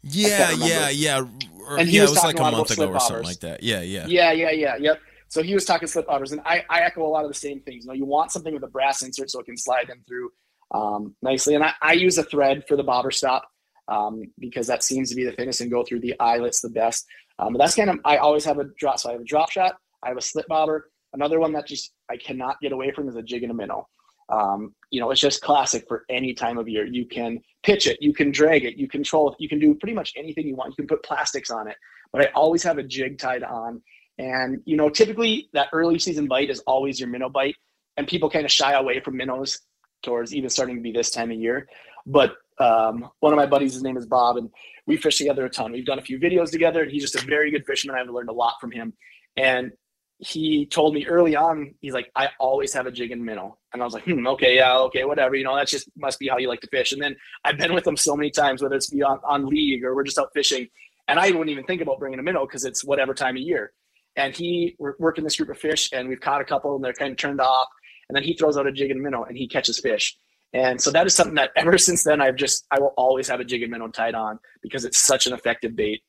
[0.01, 1.23] Yeah, yeah, yeah.
[1.65, 3.63] Or, and he yeah, was, it was like a month ago or something like that.
[3.63, 4.05] Yeah, yeah.
[4.07, 4.75] Yeah, yeah, yeah.
[4.75, 4.99] Yep.
[5.33, 7.59] So he was talking slip bobbers, and I, I echo a lot of the same
[7.61, 7.85] things.
[7.85, 10.29] You know, you want something with a brass insert so it can slide them through
[10.75, 11.55] um, nicely.
[11.55, 13.49] And I, I, use a thread for the bobber stop
[13.87, 17.07] um, because that seems to be the thinnest and go through the eyelets the best.
[17.39, 18.99] Um, but that's kind of I always have a drop.
[18.99, 20.91] So I have a drop shot, I have a slip bobber.
[21.13, 23.87] Another one that just I cannot get away from is a jig and a minnow.
[24.29, 26.85] Um, you know, it's just classic for any time of year.
[26.85, 29.95] You can pitch it, you can drag it, you control it, you can do pretty
[29.95, 30.69] much anything you want.
[30.69, 31.75] You can put plastics on it,
[32.11, 33.81] but I always have a jig tied on
[34.17, 37.55] and, you know, typically that early season bite is always your minnow bite.
[37.97, 39.59] And people kind of shy away from minnows
[40.01, 41.67] towards even starting to be this time of year.
[42.05, 44.49] But um, one of my buddies, his name is Bob, and
[44.85, 45.71] we fish together a ton.
[45.71, 47.97] We've done a few videos together, and he's just a very good fisherman.
[47.97, 48.93] I've learned a lot from him.
[49.37, 49.71] And
[50.19, 53.57] he told me early on, he's like, I always have a jig and minnow.
[53.73, 55.35] And I was like, hmm, okay, yeah, okay, whatever.
[55.35, 56.93] You know, that's just must be how you like to fish.
[56.93, 59.83] And then I've been with him so many times, whether it's be on, on league
[59.83, 60.67] or we're just out fishing.
[61.07, 63.73] And I wouldn't even think about bringing a minnow because it's whatever time of year
[64.15, 66.93] and he we're working this group of fish and we've caught a couple and they're
[66.93, 67.67] kind of turned off
[68.09, 70.17] and then he throws out a jig and minnow and he catches fish.
[70.53, 73.39] And so that is something that ever since then i've just i will always have
[73.39, 76.01] a jig and minnow tied on because it's such an effective bait.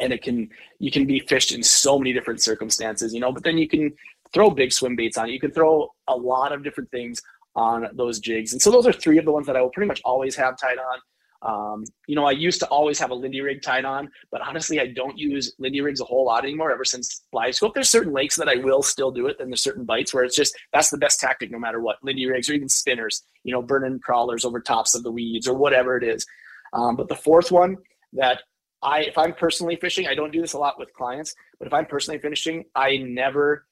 [0.00, 3.44] And it can you can be fished in so many different circumstances you know but
[3.44, 3.92] then you can
[4.32, 5.32] throw big swim baits on it.
[5.32, 7.20] You can throw a lot of different things
[7.54, 8.52] on those jigs.
[8.52, 10.56] And so those are three of the ones that i will pretty much always have
[10.56, 10.98] tied on
[11.42, 14.78] um, you know, I used to always have a Lindy rig tied on, but honestly,
[14.80, 17.74] I don't use Lindy rigs a whole lot anymore ever since live scope.
[17.74, 20.36] There's certain lakes that I will still do it, and there's certain bites where it's
[20.36, 21.96] just that's the best tactic no matter what.
[22.02, 25.54] Lindy rigs or even spinners, you know, burning crawlers over tops of the weeds or
[25.54, 26.24] whatever it is.
[26.72, 27.76] Um, but the fourth one
[28.12, 28.42] that
[28.82, 31.72] I, if I'm personally fishing, I don't do this a lot with clients, but if
[31.72, 33.66] I'm personally fishing, I never,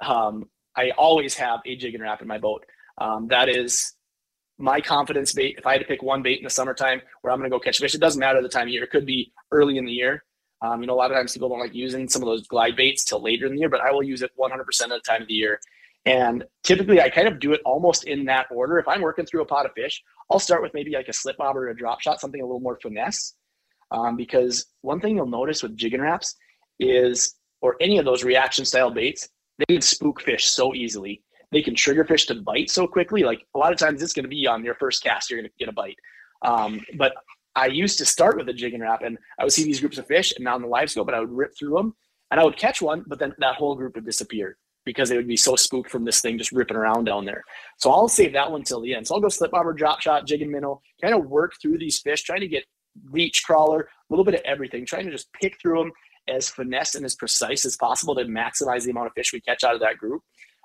[0.00, 2.64] um, I always have a Jigging Rap in my boat.
[2.98, 3.95] Um, that is
[4.58, 7.38] my confidence bait, if I had to pick one bait in the summertime where I'm
[7.38, 8.84] going to go catch fish, it doesn't matter the time of year.
[8.84, 10.24] It could be early in the year.
[10.62, 12.76] Um, you know, a lot of times people don't like using some of those glide
[12.76, 15.22] baits till later in the year, but I will use it 100% of the time
[15.22, 15.60] of the year.
[16.06, 18.78] And typically, I kind of do it almost in that order.
[18.78, 21.36] If I'm working through a pot of fish, I'll start with maybe like a slip
[21.36, 23.34] bob or a drop shot, something a little more finesse.
[23.90, 26.36] Um, because one thing you'll notice with Jigging Raps
[26.78, 29.28] is, or any of those reaction style baits,
[29.58, 31.22] they can spook fish so easily
[31.52, 33.22] they can trigger fish to bite so quickly.
[33.22, 35.50] Like a lot of times it's going to be on your first cast, you're going
[35.50, 35.98] to get a bite.
[36.42, 37.14] Um, but
[37.54, 40.06] I used to start with a Jigging Rap and I would see these groups of
[40.06, 41.94] fish and now on the live scope, but I would rip through them
[42.30, 45.26] and I would catch one, but then that whole group would disappear because they would
[45.26, 47.42] be so spooked from this thing just ripping around down there.
[47.78, 49.06] So I'll save that one till the end.
[49.06, 51.98] So I'll go slip bobber, drop shot, jig and minnow, kind of work through these
[51.98, 52.64] fish, trying to get
[53.10, 55.92] leech crawler, a little bit of everything, trying to just pick through them
[56.28, 59.64] as finesse and as precise as possible to maximize the amount of fish we catch
[59.64, 60.22] out of that group.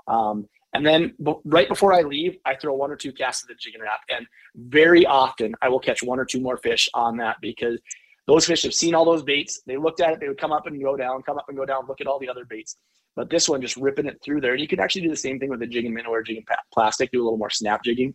[0.08, 3.50] Um, and then b- right before I leave, I throw one or two casts of
[3.50, 4.00] the Jigging Rap.
[4.10, 7.80] And very often I will catch one or two more fish on that because
[8.28, 9.62] those fish have seen all those baits.
[9.66, 11.66] They looked at it, they would come up and go down, come up and go
[11.66, 12.78] down, look at all the other baits.
[13.16, 14.54] But this one just ripping it through there.
[14.54, 17.12] And you can actually do the same thing with a jigging minnow or jigging plastic,
[17.12, 18.14] do a little more snap jigging.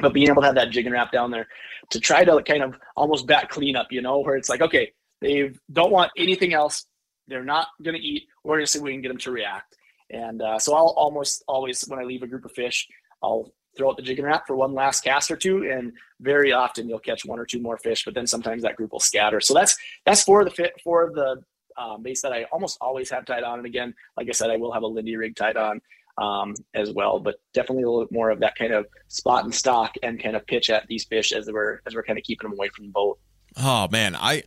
[0.00, 1.48] But being able to have that Jigging Rap down there
[1.90, 4.92] to try to kind of almost back clean up, you know, where it's like, okay,
[5.20, 6.86] they don't want anything else.
[7.26, 8.24] They're not going to eat.
[8.44, 9.76] We're going to see if we can get them to react.
[10.10, 12.88] And uh, so I'll almost always, when I leave a group of fish,
[13.22, 16.88] I'll throw out the Jigging Rap for one last cast or two, and very often
[16.88, 18.04] you'll catch one or two more fish.
[18.04, 19.40] But then sometimes that group will scatter.
[19.40, 21.42] So that's that's for the fit for the
[21.76, 23.58] um, baits that I almost always have tied on.
[23.58, 25.80] And again, like I said, I will have a Lindy rig tied on
[26.18, 29.54] um, as well, but definitely a little bit more of that kind of spot and
[29.54, 32.48] stock and kind of pitch at these fish as we're as we're kind of keeping
[32.48, 33.18] them away from the boat.
[33.56, 34.42] Oh man, I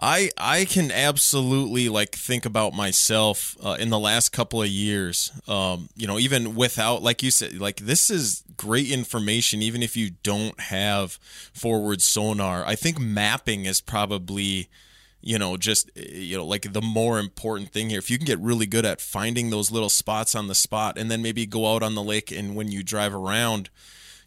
[0.00, 5.30] I I can absolutely like think about myself uh, in the last couple of years.
[5.46, 9.62] Um, you know, even without like you said, like this is great information.
[9.62, 11.18] Even if you don't have
[11.52, 14.68] forward sonar, I think mapping is probably
[15.20, 18.40] you know just you know like the more important thing here if you can get
[18.40, 21.82] really good at finding those little spots on the spot and then maybe go out
[21.82, 23.70] on the lake and when you drive around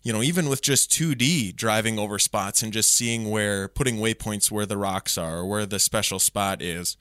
[0.05, 4.51] you know, even with just 2D driving over spots and just seeing where putting waypoints
[4.51, 6.95] where the rocks are or where the special spot is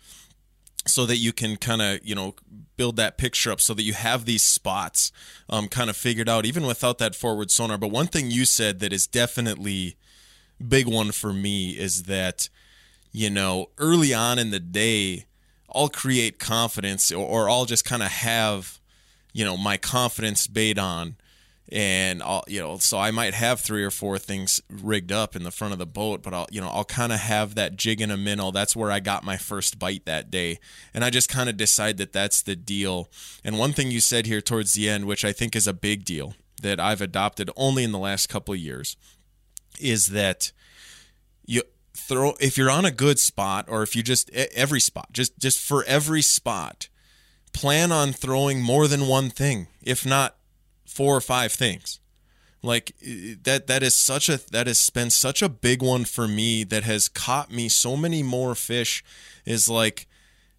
[0.87, 2.35] so that you can kind of you know
[2.79, 5.13] build that picture up so that you have these spots
[5.51, 7.77] um, kind of figured out even without that forward sonar.
[7.77, 9.97] But one thing you said that is definitely
[10.67, 12.49] big one for me is that
[13.13, 15.27] you know early on in the day
[15.75, 18.81] i'll create confidence or, or i'll just kind of have
[19.33, 21.17] you know my confidence bait on
[21.73, 25.45] and I'll you know so I might have three or four things rigged up in
[25.45, 28.01] the front of the boat but I'll you know I'll kind of have that jig
[28.01, 30.59] and a minnow that's where I got my first bite that day.
[30.93, 33.09] And I just kind of decide that that's the deal.
[33.43, 36.05] And one thing you said here towards the end which I think is a big
[36.05, 38.97] deal that I've adopted only in the last couple of years
[39.81, 40.53] is that
[41.47, 41.63] you
[41.95, 45.61] throw if you're on a good spot or if you just every spot just just
[45.61, 46.89] for every spot
[47.53, 50.37] plan on throwing more than one thing if not
[50.85, 52.01] four or five things.
[52.63, 52.95] Like
[53.43, 56.83] that that is such a that has been such a big one for me that
[56.85, 59.05] has caught me so many more fish
[59.45, 60.07] is like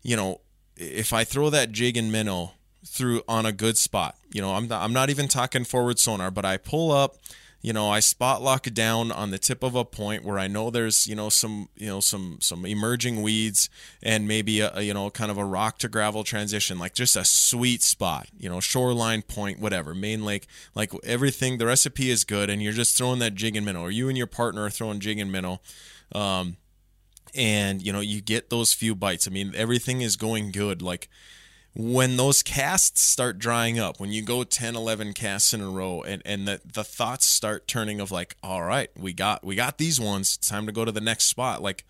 [0.03, 0.41] you know
[0.77, 2.51] if i throw that jig and minnow
[2.85, 6.29] through on a good spot you know i'm not, I'm not even talking forward sonar
[6.29, 7.15] but i pull up
[7.65, 10.69] you know, I spot lock down on the tip of a point where I know
[10.69, 13.71] there's, you know, some, you know, some some emerging weeds
[14.03, 17.15] and maybe a, a, you know, kind of a rock to gravel transition, like just
[17.15, 20.45] a sweet spot, you know, shoreline point, whatever, main lake,
[20.75, 21.57] like everything.
[21.57, 24.17] The recipe is good, and you're just throwing that jig and minnow, or you and
[24.17, 25.59] your partner are throwing jig and minnow.
[26.11, 26.57] Um,
[27.33, 29.27] and you know you get those few bites.
[29.27, 30.83] I mean, everything is going good.
[30.83, 31.09] Like
[31.77, 36.01] when those casts start drying up, when you go 10, 11 casts in a row
[36.03, 39.77] and, and the, the thoughts start turning of like, all right, we got, we got
[39.77, 40.37] these ones.
[40.37, 41.61] It's time to go to the next spot.
[41.61, 41.83] Like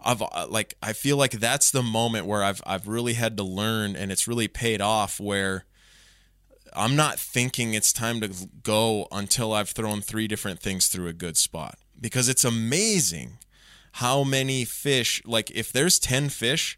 [0.00, 3.44] I've uh, like, I feel like that's the moment where I've, I've really had to
[3.44, 5.66] learn and it's really paid off where
[6.74, 8.30] I'm not thinking it's time to
[8.64, 13.38] go until I've thrown three different things through a good spot because it's amazing
[13.92, 16.76] how many fish, like if there's 10 fish,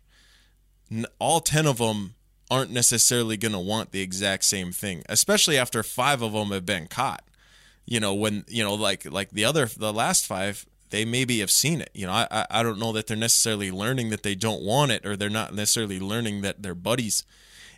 [1.19, 2.15] all 10 of them
[2.51, 6.67] aren't necessarily going to want the exact same thing, especially after five of them have
[6.67, 7.25] been caught.
[7.85, 11.51] You know, when you know, like like the other, the last five, they maybe have
[11.51, 11.91] seen it.
[11.95, 15.07] You know, I I don't know that they're necessarily learning that they don't want it,
[15.07, 17.25] or they're not necessarily learning that their buddies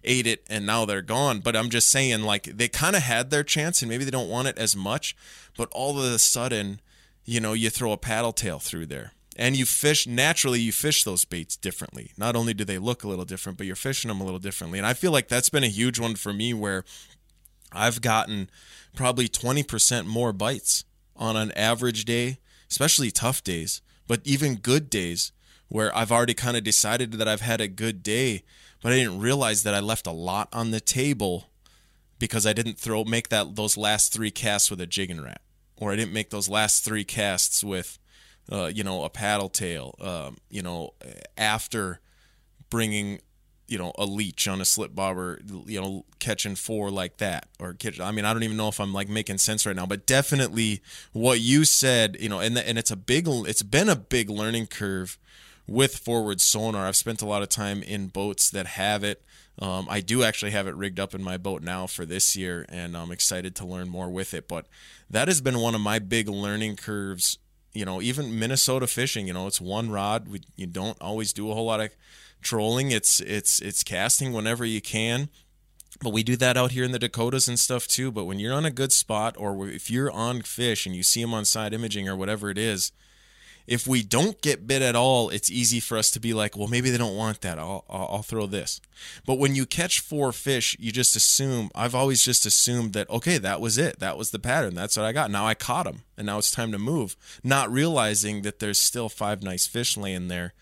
[0.03, 1.41] ate it and now they're gone.
[1.41, 4.31] But I'm just saying, like they kind of had their chance, and maybe they don't
[4.31, 5.16] want it as much.
[5.57, 6.81] But all of a sudden,
[7.25, 11.03] you know, you throw a paddle tail through there and you fish naturally you fish
[11.03, 12.12] those baits differently.
[12.18, 14.78] Not only do they look a little different but you're fishing them a little differently.
[14.78, 16.84] And i feel like that's been a huge one for me where
[17.72, 18.51] i've gotten
[18.95, 20.84] probably 20% more bites
[21.16, 22.38] on an average day
[22.70, 25.32] especially tough days but even good days
[25.68, 28.43] where i've already kind of decided that i've had a good day
[28.82, 31.51] but i didn't realize that i left a lot on the table
[32.18, 35.43] because i didn't throw make that those last three casts with a Jigging Rap
[35.76, 37.99] or i didn't make those last three casts with
[38.51, 40.94] uh, you know, a paddle tail, um, you know,
[41.36, 42.01] after
[42.68, 43.20] bringing,
[43.68, 47.74] you know, a leech on a slip bobber, you know, catching four like that, or
[47.74, 50.07] catch, I mean, I don't even know if I'm like making sense right now, but
[50.07, 50.82] definitely
[51.12, 54.66] what you said, you know, and and it's a big, it's been a big learning
[54.66, 55.18] curve
[55.68, 56.86] with forward sonar.
[56.86, 59.22] I've spent a lot of time in boats that have it.
[59.61, 62.64] Um, I do actually have it rigged up in my boat now for this year,
[62.68, 64.48] and I'm excited to learn more with it.
[64.48, 64.66] But
[65.09, 67.38] that has been one of my big learning curves
[67.73, 70.29] you know, even Minnesota fishing, you know, it's one rod.
[70.29, 71.91] We, you don't always do a whole lot of
[72.43, 72.91] trolling.
[72.91, 75.29] It's it's it's casting whenever you can.
[76.03, 78.11] But we do that out here in the Dakotas and stuff too.
[78.11, 81.21] But when you're on a good spot, or if you're on fish and you see
[81.21, 82.93] them on side imaging or whatever it is,
[83.71, 86.66] if we don't get bit at all, it's easy for us to be like, well,
[86.66, 87.57] maybe they don't want that.
[87.57, 88.81] I'll, I'll, throw this.
[89.25, 93.39] But when you catch four fish, you just assume, I've always just assumed that, okay,
[93.39, 94.01] that was it.
[94.01, 94.75] That was the pattern.
[94.75, 95.31] That's what I got.
[95.31, 97.16] Now I caught them and now it's time to move.
[97.45, 100.53] Not realizing that there's still five nice fish laying there.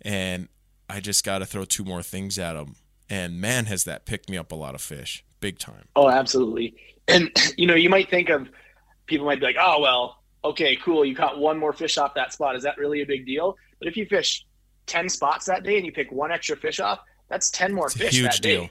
[0.00, 0.48] And
[0.88, 2.76] I just got to throw two more things at them
[3.10, 5.88] and man, has that picked me up a lot of fish, big time.
[5.94, 6.74] Oh, absolutely.
[7.08, 8.48] And you know, you might think of
[9.06, 12.32] people might be like, "Oh, well, okay, cool, you caught one more fish off that
[12.32, 12.56] spot.
[12.56, 14.44] Is that really a big deal?" But if you fish
[14.86, 17.96] ten spots that day and you pick one extra fish off, that's ten more it's
[17.96, 18.56] fish huge that day.
[18.56, 18.68] deal.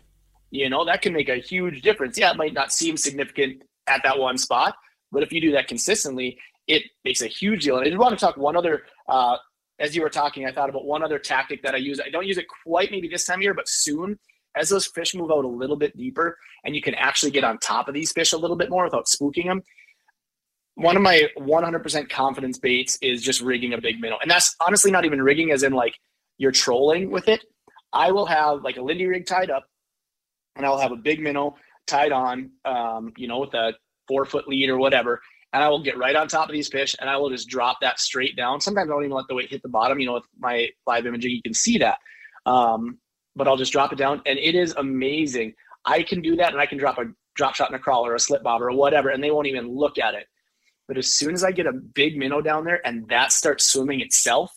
[0.51, 2.17] You know, that can make a huge difference.
[2.17, 4.76] Yeah, it might not seem significant at that one spot,
[5.11, 7.78] but if you do that consistently, it makes a huge deal.
[7.78, 8.84] And I did want to talk one other.
[9.07, 9.38] Uh,
[9.80, 11.99] as you were talking, I thought about one other tactic that I use.
[11.99, 14.19] I don't use it quite maybe this time of year, but soon
[14.55, 17.57] as those fish move out a little bit deeper and you can actually get on
[17.57, 19.63] top of these fish a little bit more without spooking them.
[20.76, 24.17] One of my 100% confidence baits is just rigging a big minnow.
[24.21, 25.95] And that's honestly not even rigging as in like
[26.38, 27.43] you're trolling with it.
[27.91, 29.65] I will have like a Lindy rig tied up
[30.55, 31.55] and I'll have a big minnow
[31.86, 33.74] tied on, um, you know, with a
[34.07, 35.21] four foot lead or whatever.
[35.53, 37.78] And I will get right on top of these fish and I will just drop
[37.82, 38.59] that straight down.
[38.59, 39.99] Sometimes I don't even let the weight hit the bottom.
[39.99, 41.99] You know, with my live imaging, you can see that.
[42.47, 42.97] Um,
[43.36, 45.53] but I'll just drop it down and it is amazing.
[45.86, 47.05] I can do that and I can drop a
[47.36, 49.67] drop shot in a crawler or a slip bobber or whatever and they won't even
[49.67, 50.28] look at it.
[50.88, 54.02] But as soon as I get a big minnow down there and that starts swimming
[54.02, 54.56] itself,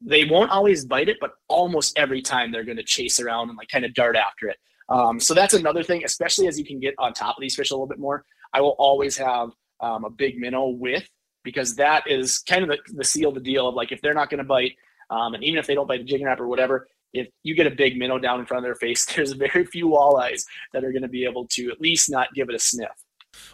[0.00, 3.56] they won't always bite it, but almost every time they're going to chase around and
[3.56, 4.56] like kind of dart after it.
[4.88, 7.70] Um, so that's another thing, especially as you can get on top of these fish
[7.70, 8.24] a little bit more.
[8.52, 9.50] I will always have
[9.80, 11.08] um, a big minnow with
[11.42, 14.30] because that is kind of the, the seal the deal of like if they're not
[14.30, 14.76] going to bite,
[15.10, 17.66] um, and even if they don't bite the jigging Rap or whatever, if you get
[17.66, 20.92] a big minnow down in front of their face, there's very few walleyes that are
[20.92, 23.03] going to be able to at least not give it a sniff.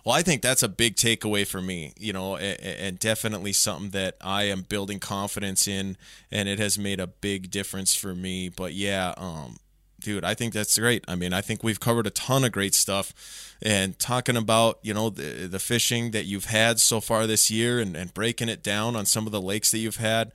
[0.04, 4.16] Well, I think that's a big takeaway for me, you know, and, definitely something that
[4.20, 5.96] I am building confidence in,
[6.30, 8.48] and it has made a big difference for me.
[8.48, 9.56] But yeah, um,
[10.00, 11.04] dude, I think that's great.
[11.08, 14.94] I mean, I think we've covered a ton of great stuff, and talking about you
[14.94, 18.62] know the the fishing that you've had so far this year, and, and breaking it
[18.62, 20.32] down on some of the lakes that you've had.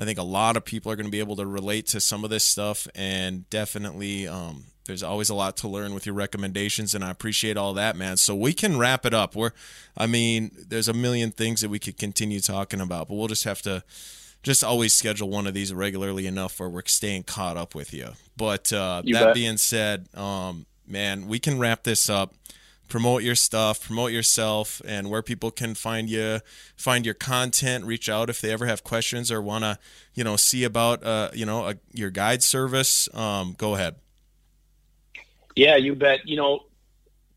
[0.00, 2.22] I think a lot of people are going to be able to relate to some
[2.24, 6.94] of this stuff, and definitely um, there's always a lot to learn with your recommendations,
[6.94, 8.16] and I appreciate all that, man.
[8.16, 9.36] So we can wrap it up.
[9.36, 9.52] We're,
[9.96, 13.44] I mean, there's a million things that we could continue talking about, but we'll just
[13.44, 13.84] have to
[14.42, 18.10] just always schedule one of these regularly enough where we're staying caught up with you.
[18.36, 19.34] But uh, You that bet.
[19.34, 22.34] being said, um, man, we can wrap this up
[22.88, 26.40] promote your stuff, promote yourself, and where people can find you,
[26.76, 27.84] find your content.
[27.84, 29.78] Reach out if they ever have questions or want to,
[30.14, 33.12] you know, see about, uh, you know, a, your guide service.
[33.14, 33.96] Um, go ahead.
[35.56, 36.20] Yeah, you bet.
[36.26, 36.60] You know,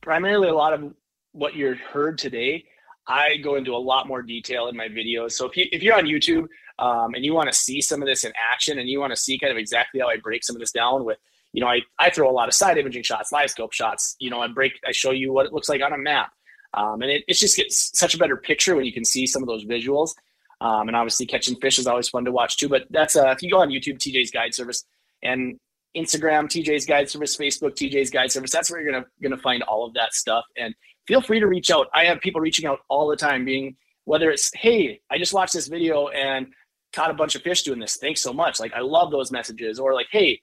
[0.01, 0.93] primarily a lot of
[1.31, 2.65] what you heard today,
[3.07, 5.31] I go into a lot more detail in my videos.
[5.31, 6.47] So if you if you're on YouTube
[6.79, 9.15] um, and you want to see some of this in action and you want to
[9.15, 11.17] see kind of exactly how I break some of this down with,
[11.53, 14.15] you know, I, I throw a lot of side imaging shots, live scope shots.
[14.19, 16.31] You know, I break, I show you what it looks like on a map,
[16.73, 19.41] um, and it, it just gets such a better picture when you can see some
[19.43, 20.13] of those visuals.
[20.61, 22.69] Um, and obviously, catching fish is always fun to watch too.
[22.69, 24.85] But that's uh, if you go on YouTube, TJ's Guide Service,
[25.23, 25.59] and
[25.95, 28.51] Instagram, TJ's Guide Service, Facebook, TJ's Guide Service.
[28.51, 30.45] That's where you're gonna gonna find all of that stuff.
[30.57, 30.73] And
[31.07, 31.87] feel free to reach out.
[31.93, 33.75] I have people reaching out all the time, being
[34.05, 36.47] whether it's hey, I just watched this video and
[36.93, 37.97] caught a bunch of fish doing this.
[37.97, 38.59] Thanks so much.
[38.59, 39.79] Like I love those messages.
[39.79, 40.41] Or like, hey,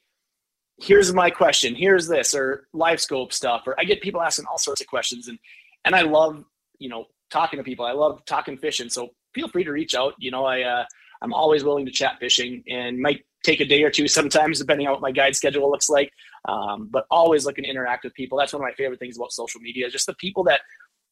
[0.79, 1.75] here's my question.
[1.75, 3.63] Here's this or live scope stuff.
[3.67, 5.39] Or I get people asking all sorts of questions, and
[5.85, 6.45] and I love
[6.79, 7.85] you know talking to people.
[7.85, 8.89] I love talking fishing.
[8.89, 10.15] So feel free to reach out.
[10.19, 10.85] You know, I uh,
[11.23, 14.87] I'm always willing to chat fishing and might take a day or two sometimes, depending
[14.87, 16.13] on what my guide schedule looks like.
[16.49, 18.39] Um, but always looking to interact with people.
[18.39, 20.61] That's one of my favorite things about social media, is just the people that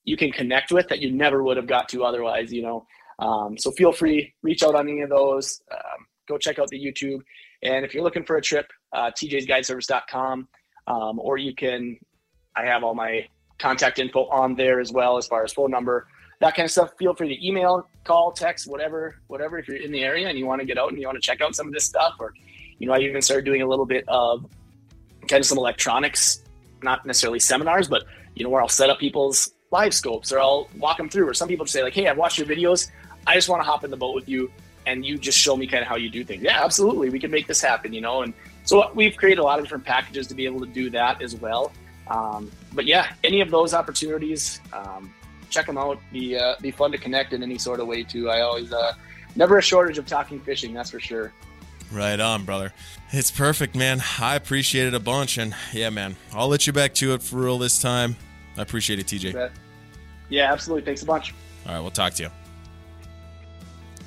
[0.05, 2.87] you can connect with that you never would have got to otherwise, you know.
[3.18, 5.61] Um, so feel free, reach out on any of those.
[5.70, 7.20] Um, go check out the YouTube.
[7.62, 10.49] And if you're looking for a trip, uh, tjsguideservice.com,
[10.87, 11.99] um, or you can,
[12.55, 13.27] I have all my
[13.59, 16.07] contact info on there as well as far as phone number,
[16.41, 16.93] that kind of stuff.
[16.99, 19.59] Feel free to email, call, text, whatever, whatever.
[19.59, 21.22] If you're in the area and you want to get out and you want to
[21.22, 22.34] check out some of this stuff, or
[22.78, 24.47] you know, I even started doing a little bit of
[25.28, 26.43] kind of some electronics,
[26.82, 30.68] not necessarily seminars, but you know, where I'll set up people's live scopes or I'll
[30.78, 31.28] walk them through.
[31.28, 32.91] Or some people just say like, "Hey, I've watched your videos.
[33.26, 34.51] I just want to hop in the boat with you,
[34.87, 37.30] and you just show me kind of how you do things." Yeah, absolutely, we can
[37.30, 37.93] make this happen.
[37.93, 38.34] You know, and
[38.64, 41.34] so we've created a lot of different packages to be able to do that as
[41.34, 41.72] well.
[42.09, 45.12] Um, but yeah, any of those opportunities, um,
[45.51, 45.99] check them out.
[46.13, 48.31] Be uh, be fun to connect in any sort of way too.
[48.31, 48.93] I always uh,
[49.35, 51.33] never a shortage of talking fishing, that's for sure.
[51.93, 52.73] Right on, brother.
[53.13, 54.03] It's perfect, man.
[54.19, 55.39] I appreciate it a bunch.
[55.39, 58.17] And yeah, man, I'll let you back to it for real this time.
[58.57, 59.51] I appreciate it, TJ.
[60.29, 60.85] Yeah, absolutely.
[60.85, 61.33] Thanks a bunch.
[61.67, 62.31] All right, we'll talk to you.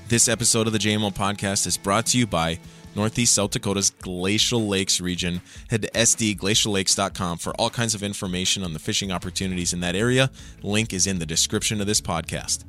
[0.10, 2.60] This episode of the JMO podcast is brought to you by
[2.96, 5.42] Northeast South Dakota's Glacial Lakes region.
[5.70, 10.32] Head to sdglaciallakes.com for all kinds of information on the fishing opportunities in that area.
[10.64, 12.64] Link is in the description of this podcast.